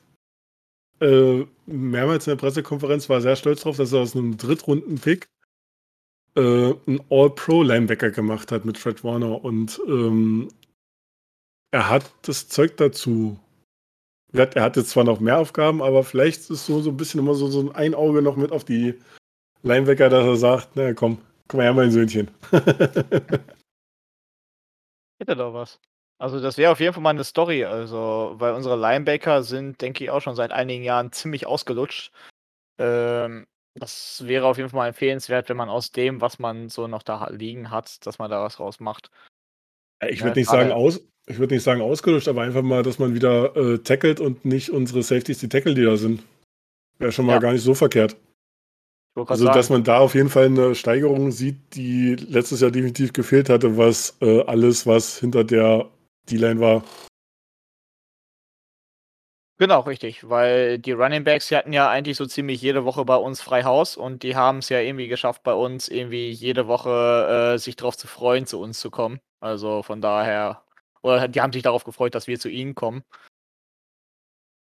äh, 1.02 1.46
mehrmals 1.66 2.26
in 2.28 2.32
der 2.32 2.38
Pressekonferenz 2.38 3.10
war 3.10 3.22
sehr 3.22 3.36
stolz 3.36 3.62
drauf, 3.62 3.78
dass 3.78 3.94
er 3.94 4.00
aus 4.00 4.16
einem 4.16 4.38
Drittrunden-Pick 4.38 5.28
äh, 6.36 6.42
einen 6.42 7.02
All-Pro-Linebacker 7.10 8.10
gemacht 8.12 8.52
hat 8.52 8.66
mit 8.66 8.78
Fred 8.78 9.04
Warner 9.04 9.44
und 9.44 9.80
ähm, 9.88 10.50
er 11.72 11.90
hat 11.90 12.12
das 12.24 12.48
Zeug 12.48 12.78
dazu. 12.78 13.40
Er 14.34 14.42
hat, 14.42 14.56
er 14.56 14.64
hat 14.64 14.78
jetzt 14.78 14.90
zwar 14.90 15.04
noch 15.04 15.20
mehr 15.20 15.38
Aufgaben, 15.38 15.84
aber 15.84 16.04
vielleicht 16.04 16.50
ist 16.50 16.66
so, 16.66 16.82
so 16.82 16.90
ein 16.90 16.98
bisschen 16.98 17.20
immer 17.20 17.36
so, 17.36 17.48
so 17.48 17.72
ein 17.74 17.94
Auge 17.94 18.24
noch 18.24 18.36
mit 18.36 18.52
auf 18.52 18.66
die 18.66 19.00
Linebacker, 19.62 20.10
dass 20.10 20.26
er 20.26 20.36
sagt, 20.36 20.70
na 20.76 20.94
komm, 20.94 21.20
komm 21.48 21.60
mal 21.60 21.64
her, 21.64 21.74
mein 21.74 21.92
Söhnchen. 21.92 22.32
Hätte 25.20 25.36
doch 25.36 25.54
was. 25.54 25.80
Also 26.18 26.40
das 26.40 26.58
wäre 26.58 26.72
auf 26.72 26.80
jeden 26.80 26.94
Fall 26.94 27.04
mal 27.04 27.12
eine 27.12 27.24
Story, 27.24 27.64
also 27.66 28.34
weil 28.38 28.54
unsere 28.54 28.76
Linebacker 28.76 29.44
sind, 29.44 29.82
denke 29.82 30.04
ich, 30.04 30.10
auch 30.10 30.22
schon 30.22 30.36
seit 30.36 30.52
einigen 30.52 30.84
Jahren 30.84 31.12
ziemlich 31.12 31.46
ausgelutscht. 31.46 32.12
Ähm, 32.80 33.46
das 33.76 34.26
wäre 34.26 34.48
auf 34.48 34.58
jeden 34.58 34.70
Fall 34.70 34.78
mal 34.78 34.88
empfehlenswert, 34.88 35.50
wenn 35.50 35.58
man 35.58 35.70
aus 35.70 35.92
dem, 35.92 36.22
was 36.22 36.40
man 36.40 36.70
so 36.70 36.88
noch 36.88 37.04
da 37.04 37.28
liegen 37.30 37.70
hat, 37.70 38.06
dass 38.06 38.20
man 38.20 38.32
da 38.32 38.42
was 38.44 38.60
rausmacht. 38.60 39.12
ich 40.08 40.20
Ja, 40.20 40.26
würde 40.26 40.40
nicht 40.40 40.50
sagen 40.50 40.72
aus, 40.72 41.02
ich 41.28 41.40
würde 41.40 41.54
nicht 41.56 41.64
sagen 41.64 41.82
ausgelutscht, 41.82 42.28
aber 42.28 42.42
einfach 42.42 42.62
mal, 42.62 42.84
dass 42.84 43.00
man 43.00 43.14
wieder 43.14 43.56
äh, 43.56 43.80
tackelt 43.80 44.20
und 44.20 44.46
nicht 44.46 44.70
unsere 44.70 45.04
Safeties 45.04 45.40
die 45.40 45.50
Tackle, 45.50 45.74
die 45.74 45.84
da 45.84 45.96
sind. 45.98 46.24
Wäre 47.00 47.12
schon 47.12 47.26
mal 47.26 47.34
Ja. 47.34 47.40
gar 47.40 47.54
nicht 47.54 47.64
so 47.64 47.74
verkehrt. 47.74 48.18
Also, 49.28 49.46
gerade 49.46 49.54
dass 49.54 49.68
sagen, 49.68 49.74
man 49.80 49.84
da 49.84 50.00
auf 50.00 50.16
jeden 50.16 50.30
Fall 50.30 50.46
eine 50.46 50.76
Steigerung 50.76 51.32
sieht, 51.32 51.76
die 51.76 52.16
letztes 52.16 52.62
Jahr 52.62 52.72
definitiv 52.72 53.14
gefehlt 53.14 53.50
hatte, 53.50 53.78
was 53.78 54.18
äh, 54.22 54.42
alles, 54.46 54.86
was 54.88 55.20
hinter 55.20 55.44
der 55.44 55.90
D-Line 56.30 56.60
war. 56.60 56.84
genau, 59.58 59.82
richtig, 59.82 60.30
weil 60.30 60.80
die 60.80 60.92
Running 60.92 61.24
Backs, 61.24 61.48
die 61.48 61.56
hatten 61.56 61.74
ja 61.74 61.90
eigentlich 61.90 62.18
so 62.18 62.26
ziemlich 62.26 62.62
jede 62.62 62.86
Woche 62.86 63.06
bei 63.06 63.16
uns 63.16 63.42
frei 63.42 63.64
Haus 63.64 63.96
und 63.98 64.24
die 64.24 64.36
haben 64.36 64.60
es 64.60 64.70
ja 64.70 64.80
irgendwie 64.80 65.08
geschafft, 65.08 65.44
bei 65.44 65.54
uns 65.54 65.88
irgendwie 65.90 66.32
jede 66.32 66.68
Woche 66.68 67.54
äh, 67.56 67.58
sich 67.60 67.76
darauf 67.76 67.98
zu 67.98 68.08
freuen, 68.08 68.46
zu 68.46 68.60
uns 68.60 68.80
zu 68.80 68.92
kommen. 68.92 69.20
Also 69.40 69.84
von 69.84 70.02
daher, 70.02 70.64
oder 71.04 71.28
die 71.28 71.42
haben 71.42 71.54
sich 71.54 71.62
darauf 71.64 71.84
gefreut, 71.84 72.16
dass 72.16 72.28
wir 72.28 72.40
zu 72.40 72.50
ihnen 72.50 72.76
kommen. 72.76 73.04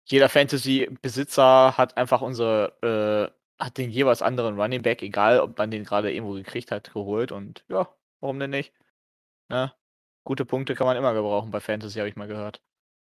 Jeder 0.06 0.30
Fantasy-Besitzer 0.30 1.78
hat 1.78 1.98
einfach 1.98 2.22
unsere, 2.22 3.32
äh, 3.60 3.64
hat 3.64 3.78
den 3.78 3.90
jeweils 3.90 4.22
anderen 4.22 4.60
Running 4.60 4.82
Back, 4.82 5.02
egal 5.02 5.40
ob 5.40 5.58
man 5.58 5.72
den 5.72 5.86
gerade 5.86 6.14
irgendwo 6.14 6.34
gekriegt 6.34 6.72
hat, 6.72 6.94
geholt 6.94 7.32
und 7.32 7.64
ja, 7.70 7.90
warum 8.20 8.40
denn 8.40 8.52
nicht? 8.52 8.74
Ne? 9.50 9.74
Gute 10.26 10.46
Punkte 10.46 10.76
kann 10.76 10.88
man 10.88 10.98
immer 10.98 11.14
gebrauchen 11.14 11.52
bei 11.52 11.60
Fantasy, 11.60 12.00
habe 12.00 12.10
ich 12.10 12.16
mal 12.16 12.28
gehört. 12.28 12.62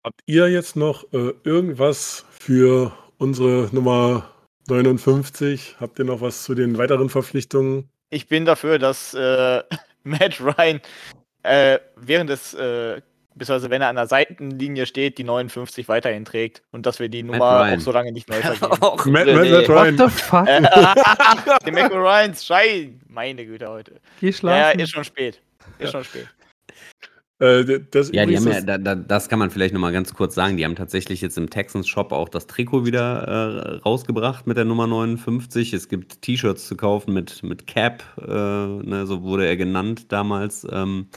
Habt 0.06 0.22
ihr 0.26 0.50
jetzt 0.50 0.76
noch 0.76 1.12
äh, 1.14 1.34
irgendwas 1.44 2.26
für 2.30 2.92
unsere 3.18 3.70
Nummer 3.74 4.30
59? 4.68 5.78
Habt 5.80 6.00
ihr 6.00 6.06
noch 6.06 6.22
was 6.22 6.44
zu 6.44 6.56
den 6.56 6.78
weiteren 6.78 7.10
Verpflichtungen? 7.10 7.90
ich 8.14 8.28
bin 8.28 8.46
dafür, 8.46 8.80
dass 8.80 9.14
äh, 9.14 9.64
Matt 10.04 10.40
Ryan 10.40 10.82
äh, 11.44 11.80
während 11.96 12.30
des, 12.30 12.54
äh, 12.54 13.02
beziehungsweise 13.36 13.70
wenn 13.70 13.82
er 13.82 13.90
an 13.90 13.96
der 13.96 14.08
Seitenlinie 14.08 14.86
steht, 14.86 15.18
die 15.18 15.24
59 15.24 15.88
weiterhin 15.88 16.26
trägt 16.26 16.62
und 16.72 16.86
dass 16.86 17.00
wir 17.00 17.10
die 17.10 17.24
Nummer 17.24 17.62
Ryan. 17.62 17.78
auch 17.80 17.82
so 17.82 17.92
lange 17.92 18.12
nicht 18.12 18.30
neu 18.30 18.36
vergeben. 18.42 19.12
Matt. 19.12 19.28
Matt, 19.28 19.50
Matt 19.52 19.70
Ryan. 19.70 20.00
What 20.00 20.12
the 20.12 20.22
fuck? 20.24 20.48
äh, 20.48 20.62
die 21.66 21.72
Michael 21.72 22.00
Ryans, 22.02 22.46
Schein! 22.46 23.02
Meine 23.08 23.46
Güte 23.46 23.68
heute. 23.70 24.00
Geh 24.20 24.28
Ja, 24.28 24.32
ja, 24.32 24.34
schlafen. 24.38 24.80
ist 24.80 24.90
schon 24.92 25.04
spät. 25.04 25.42
Ist 25.80 25.92
schon 25.92 26.04
spät. 26.04 26.28
Äh, 27.40 27.80
das 27.92 28.12
Ja, 28.12 28.26
die 28.26 28.38
haben 28.38 28.48
ja, 28.48 28.58
ist- 28.60 28.66
da, 28.70 28.78
da, 28.78 28.96
das 28.96 29.28
kann 29.28 29.40
man 29.40 29.50
vielleicht 29.50 29.74
nochmal 29.74 29.92
ganz 29.92 30.14
kurz 30.14 30.36
sagen. 30.36 30.56
Die 30.56 30.64
haben 30.64 30.76
tatsächlich 30.76 31.20
jetzt 31.22 31.38
im 31.38 31.50
Texans 31.50 31.88
Shop 31.88 32.12
auch 32.12 32.30
das 32.30 32.46
Trikot 32.48 32.86
wieder 32.86 33.24
äh, 33.28 33.76
rausgebracht 33.78 34.46
mit 34.48 34.56
der 34.56 34.66
Nummer 34.66 34.86
59. 34.88 35.74
Es 35.74 35.90
gibt 35.90 36.22
T-Shirts 36.22 36.68
zu 36.68 36.78
kaufen 36.78 37.14
mit, 37.14 37.42
mit 37.44 37.66
Cap, 37.68 38.04
äh, 38.22 38.32
ne, 38.32 39.04
so 39.08 39.24
wurde 39.24 39.48
er 39.48 39.58
genannt 39.58 40.12
damals. 40.12 40.66
Ähm, 40.72 41.08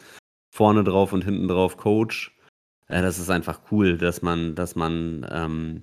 vorne 0.57 0.85
drauf 0.85 1.13
und 1.13 1.25
hinten 1.25 1.49
drauf 1.49 1.77
Coach. 1.77 2.35
Äh, 2.89 3.03
das 3.03 3.19
ist 3.19 3.31
einfach 3.31 3.61
cool, 3.71 3.99
dass 3.99 4.23
man, 4.23 4.55
dass 4.55 4.75
man, 4.75 5.27
ähm, 5.31 5.83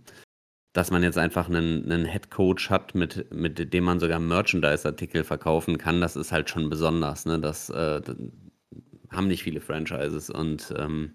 dass 0.73 0.89
man 0.89 1.03
jetzt 1.03 1.19
einfach 1.19 1.47
einen, 1.47 1.91
einen 1.91 2.05
Head 2.05 2.31
Coach 2.31 2.71
hat, 2.71 2.95
mit, 2.95 3.31
mit 3.31 3.73
dem 3.73 3.83
man 3.83 3.99
sogar 3.99 4.19
Merchandise-Artikel 4.19 5.23
verkaufen 5.23 5.77
kann. 5.77 6.01
Das 6.01 6.15
ist 6.15 6.31
halt 6.31 6.49
schon 6.49 6.69
besonders. 6.69 7.25
Ne? 7.25 7.39
Das 7.39 7.69
äh, 7.69 8.01
haben 9.11 9.27
nicht 9.27 9.43
viele 9.43 9.61
Franchises 9.61 10.31
und 10.31 10.73
ähm, 10.75 11.13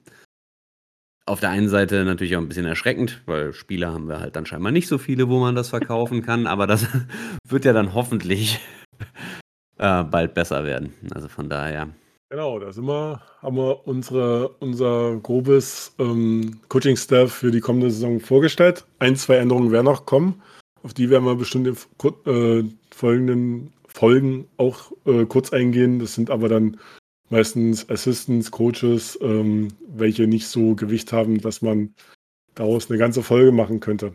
auf 1.27 1.41
der 1.41 1.51
einen 1.51 1.69
Seite 1.69 2.05
natürlich 2.05 2.37
auch 2.37 2.41
ein 2.41 2.49
bisschen 2.49 2.65
erschreckend, 2.65 3.23
weil 3.27 3.53
Spieler 3.53 3.93
haben 3.93 4.09
wir 4.09 4.21
halt 4.21 4.37
dann 4.37 4.47
scheinbar 4.47 4.73
nicht 4.73 4.89
so 4.89 4.99
viele, 4.99 5.29
wo 5.29 5.41
man 5.41 5.57
das 5.57 5.69
verkaufen 5.69 6.23
kann, 6.23 6.47
aber 6.47 6.67
das 6.69 6.87
wird 7.45 7.65
ja 7.65 7.73
dann 7.73 7.93
hoffentlich 7.93 8.61
äh, 9.79 10.05
bald 10.05 10.35
besser 10.35 10.65
werden. 10.65 10.95
Also 11.13 11.27
von 11.27 11.49
daher. 11.51 11.89
Genau, 12.31 12.59
da 12.59 12.71
sind 12.73 12.85
wir, 12.85 13.23
haben 13.41 13.57
wir 13.57 13.87
unsere, 13.87 14.51
unser 14.61 15.17
grobes 15.17 15.95
ähm, 15.99 16.61
Coaching-Staff 16.69 17.33
für 17.33 17.51
die 17.51 17.61
kommende 17.61 17.91
Saison 17.91 18.21
vorgestellt. 18.21 18.85
Ein, 18.99 19.17
zwei 19.17 19.37
Änderungen 19.37 19.73
werden 19.73 19.87
noch 19.87 20.05
kommen. 20.05 20.43
Auf 20.83 20.93
die 20.93 21.09
werden 21.09 21.25
wir 21.25 21.37
bestimmt 21.37 21.67
in 21.67 21.75
äh, 22.27 22.65
folgenden 22.95 23.73
Folgen 23.87 24.47
auch 24.59 24.93
äh, 25.07 25.25
kurz 25.25 25.55
eingehen. 25.55 26.01
Das 26.01 26.15
sind 26.15 26.29
aber 26.29 26.51
dann 26.51 26.79
meistens 27.31 27.89
Assistants, 27.89 28.51
Coaches, 28.51 29.19
ähm, 29.23 29.69
welche 29.89 30.27
nicht 30.27 30.49
so 30.49 30.75
Gewicht 30.75 31.15
haben, 31.15 31.41
dass 31.41 31.63
man 31.63 31.95
daraus 32.55 32.91
eine 32.91 32.99
ganze 32.99 33.23
Folge 33.23 33.53
machen 33.53 33.81
könnte. 33.81 34.13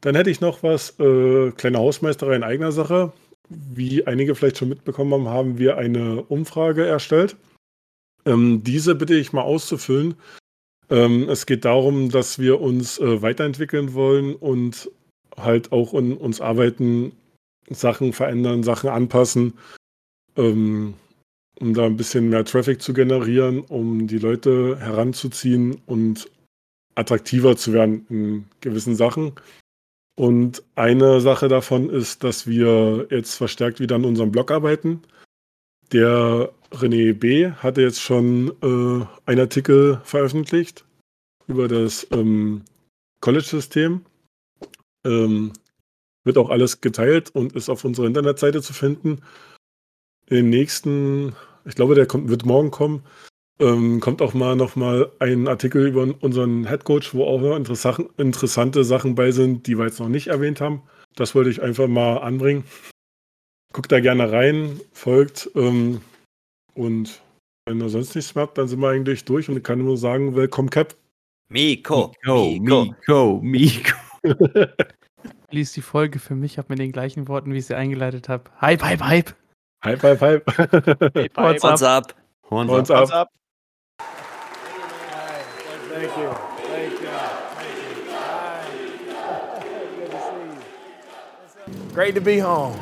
Dann 0.00 0.14
hätte 0.14 0.30
ich 0.30 0.40
noch 0.40 0.62
was, 0.62 0.98
äh, 1.00 1.50
kleine 1.50 1.78
Hausmeisterei 1.78 2.36
in 2.36 2.44
eigener 2.44 2.72
Sache. 2.72 3.12
Wie 3.48 4.06
einige 4.06 4.34
vielleicht 4.34 4.58
schon 4.58 4.68
mitbekommen 4.68 5.12
haben, 5.12 5.28
haben 5.28 5.58
wir 5.58 5.76
eine 5.76 6.22
Umfrage 6.22 6.86
erstellt. 6.86 7.36
Ähm, 8.24 8.64
diese 8.64 8.94
bitte 8.94 9.14
ich 9.14 9.32
mal 9.32 9.42
auszufüllen. 9.42 10.14
Ähm, 10.90 11.28
es 11.28 11.46
geht 11.46 11.64
darum, 11.64 12.10
dass 12.10 12.38
wir 12.38 12.60
uns 12.60 12.98
äh, 12.98 13.22
weiterentwickeln 13.22 13.94
wollen 13.94 14.34
und 14.34 14.90
halt 15.36 15.72
auch 15.72 15.94
in 15.94 16.16
uns 16.16 16.40
arbeiten, 16.40 17.12
Sachen 17.68 18.12
verändern, 18.12 18.62
Sachen 18.62 18.90
anpassen, 18.90 19.54
ähm, 20.36 20.94
um 21.60 21.74
da 21.74 21.86
ein 21.86 21.96
bisschen 21.96 22.28
mehr 22.28 22.44
Traffic 22.44 22.80
zu 22.80 22.92
generieren, 22.92 23.60
um 23.60 24.06
die 24.06 24.18
Leute 24.18 24.78
heranzuziehen 24.78 25.80
und 25.86 26.30
attraktiver 26.94 27.56
zu 27.56 27.72
werden 27.72 28.06
in 28.08 28.44
gewissen 28.60 28.94
Sachen. 28.94 29.32
Und 30.16 30.62
eine 30.74 31.20
Sache 31.20 31.48
davon 31.48 31.90
ist, 31.90 32.24
dass 32.24 32.46
wir 32.46 33.06
jetzt 33.10 33.34
verstärkt 33.34 33.80
wieder 33.80 33.96
an 33.96 34.06
unserem 34.06 34.32
Blog 34.32 34.50
arbeiten. 34.50 35.02
Der 35.92 36.50
René 36.72 37.12
B. 37.12 37.50
hatte 37.50 37.82
jetzt 37.82 38.00
schon 38.00 38.48
äh, 38.62 39.06
einen 39.26 39.40
Artikel 39.40 40.00
veröffentlicht 40.04 40.84
über 41.46 41.68
das 41.68 42.06
ähm, 42.12 42.62
College-System. 43.20 44.04
Ähm, 45.04 45.52
wird 46.24 46.38
auch 46.38 46.50
alles 46.50 46.80
geteilt 46.80 47.30
und 47.30 47.52
ist 47.52 47.68
auf 47.68 47.84
unserer 47.84 48.06
Internetseite 48.06 48.62
zu 48.62 48.72
finden. 48.72 49.22
In 50.28 50.36
den 50.36 50.50
nächsten, 50.50 51.36
ich 51.66 51.76
glaube, 51.76 51.94
der 51.94 52.06
kommt, 52.06 52.28
wird 52.28 52.44
morgen 52.44 52.70
kommen, 52.70 53.04
ähm, 53.58 54.00
kommt 54.00 54.22
auch 54.22 54.34
mal 54.34 54.56
noch 54.56 54.76
mal 54.76 55.10
ein 55.18 55.48
Artikel 55.48 55.86
über 55.86 56.06
unseren 56.20 56.64
Headcoach, 56.64 57.14
wo 57.14 57.24
auch 57.24 57.40
noch 57.40 57.56
interessante, 57.56 58.08
interessante 58.18 58.84
Sachen 58.84 59.14
bei 59.14 59.30
sind, 59.30 59.66
die 59.66 59.78
wir 59.78 59.86
jetzt 59.86 60.00
noch 60.00 60.08
nicht 60.08 60.28
erwähnt 60.28 60.60
haben. 60.60 60.82
Das 61.14 61.34
wollte 61.34 61.50
ich 61.50 61.62
einfach 61.62 61.88
mal 61.88 62.18
anbringen. 62.18 62.64
Guckt 63.72 63.92
da 63.92 64.00
gerne 64.00 64.30
rein, 64.30 64.80
folgt 64.92 65.50
ähm, 65.54 66.00
und 66.74 67.20
wenn 67.66 67.80
ihr 67.80 67.88
sonst 67.88 68.14
nichts 68.14 68.34
mehr 68.34 68.42
habt, 68.42 68.58
dann 68.58 68.68
sind 68.68 68.80
wir 68.80 68.90
eigentlich 68.90 69.24
durch 69.24 69.48
und 69.48 69.56
ich 69.56 69.64
kann 69.64 69.78
nur 69.78 69.96
sagen, 69.96 70.36
willkommen 70.36 70.70
Cap. 70.70 70.94
Miko. 71.48 72.12
Miko, 72.22 72.58
Miko, 72.60 73.40
Miko. 73.42 73.96
Lies 75.50 75.72
die 75.72 75.82
Folge 75.82 76.18
für 76.18 76.34
mich 76.34 76.58
ab 76.58 76.68
mit 76.68 76.78
den 76.78 76.92
gleichen 76.92 77.28
Worten, 77.28 77.52
wie 77.52 77.58
ich 77.58 77.66
sie 77.66 77.76
eingeleitet 77.76 78.28
habe. 78.28 78.44
Hype, 78.60 78.82
hype, 78.82 79.02
hype. 79.02 79.34
Hype, 79.84 80.02
hype, 80.02 80.20
hype. 80.20 80.46
What's 81.36 81.82
up? 81.82 82.14
Horns 82.50 82.70
Horns 82.70 82.90
ab. 82.90 83.30
Ab. 85.96 86.10
What's 86.10 86.18
up? 86.18 86.66
Thank 86.68 87.00
you. 87.00 87.00
Thank 87.00 87.00
you. 87.00 87.08
Thank 87.08 88.06
you. 88.06 88.12
Right. 88.12 89.60
Good 89.98 90.10
to 90.10 90.18
see 90.18 90.36
you. 90.44 91.92
Great 91.94 92.14
to 92.14 92.20
be 92.20 92.38
home. 92.38 92.78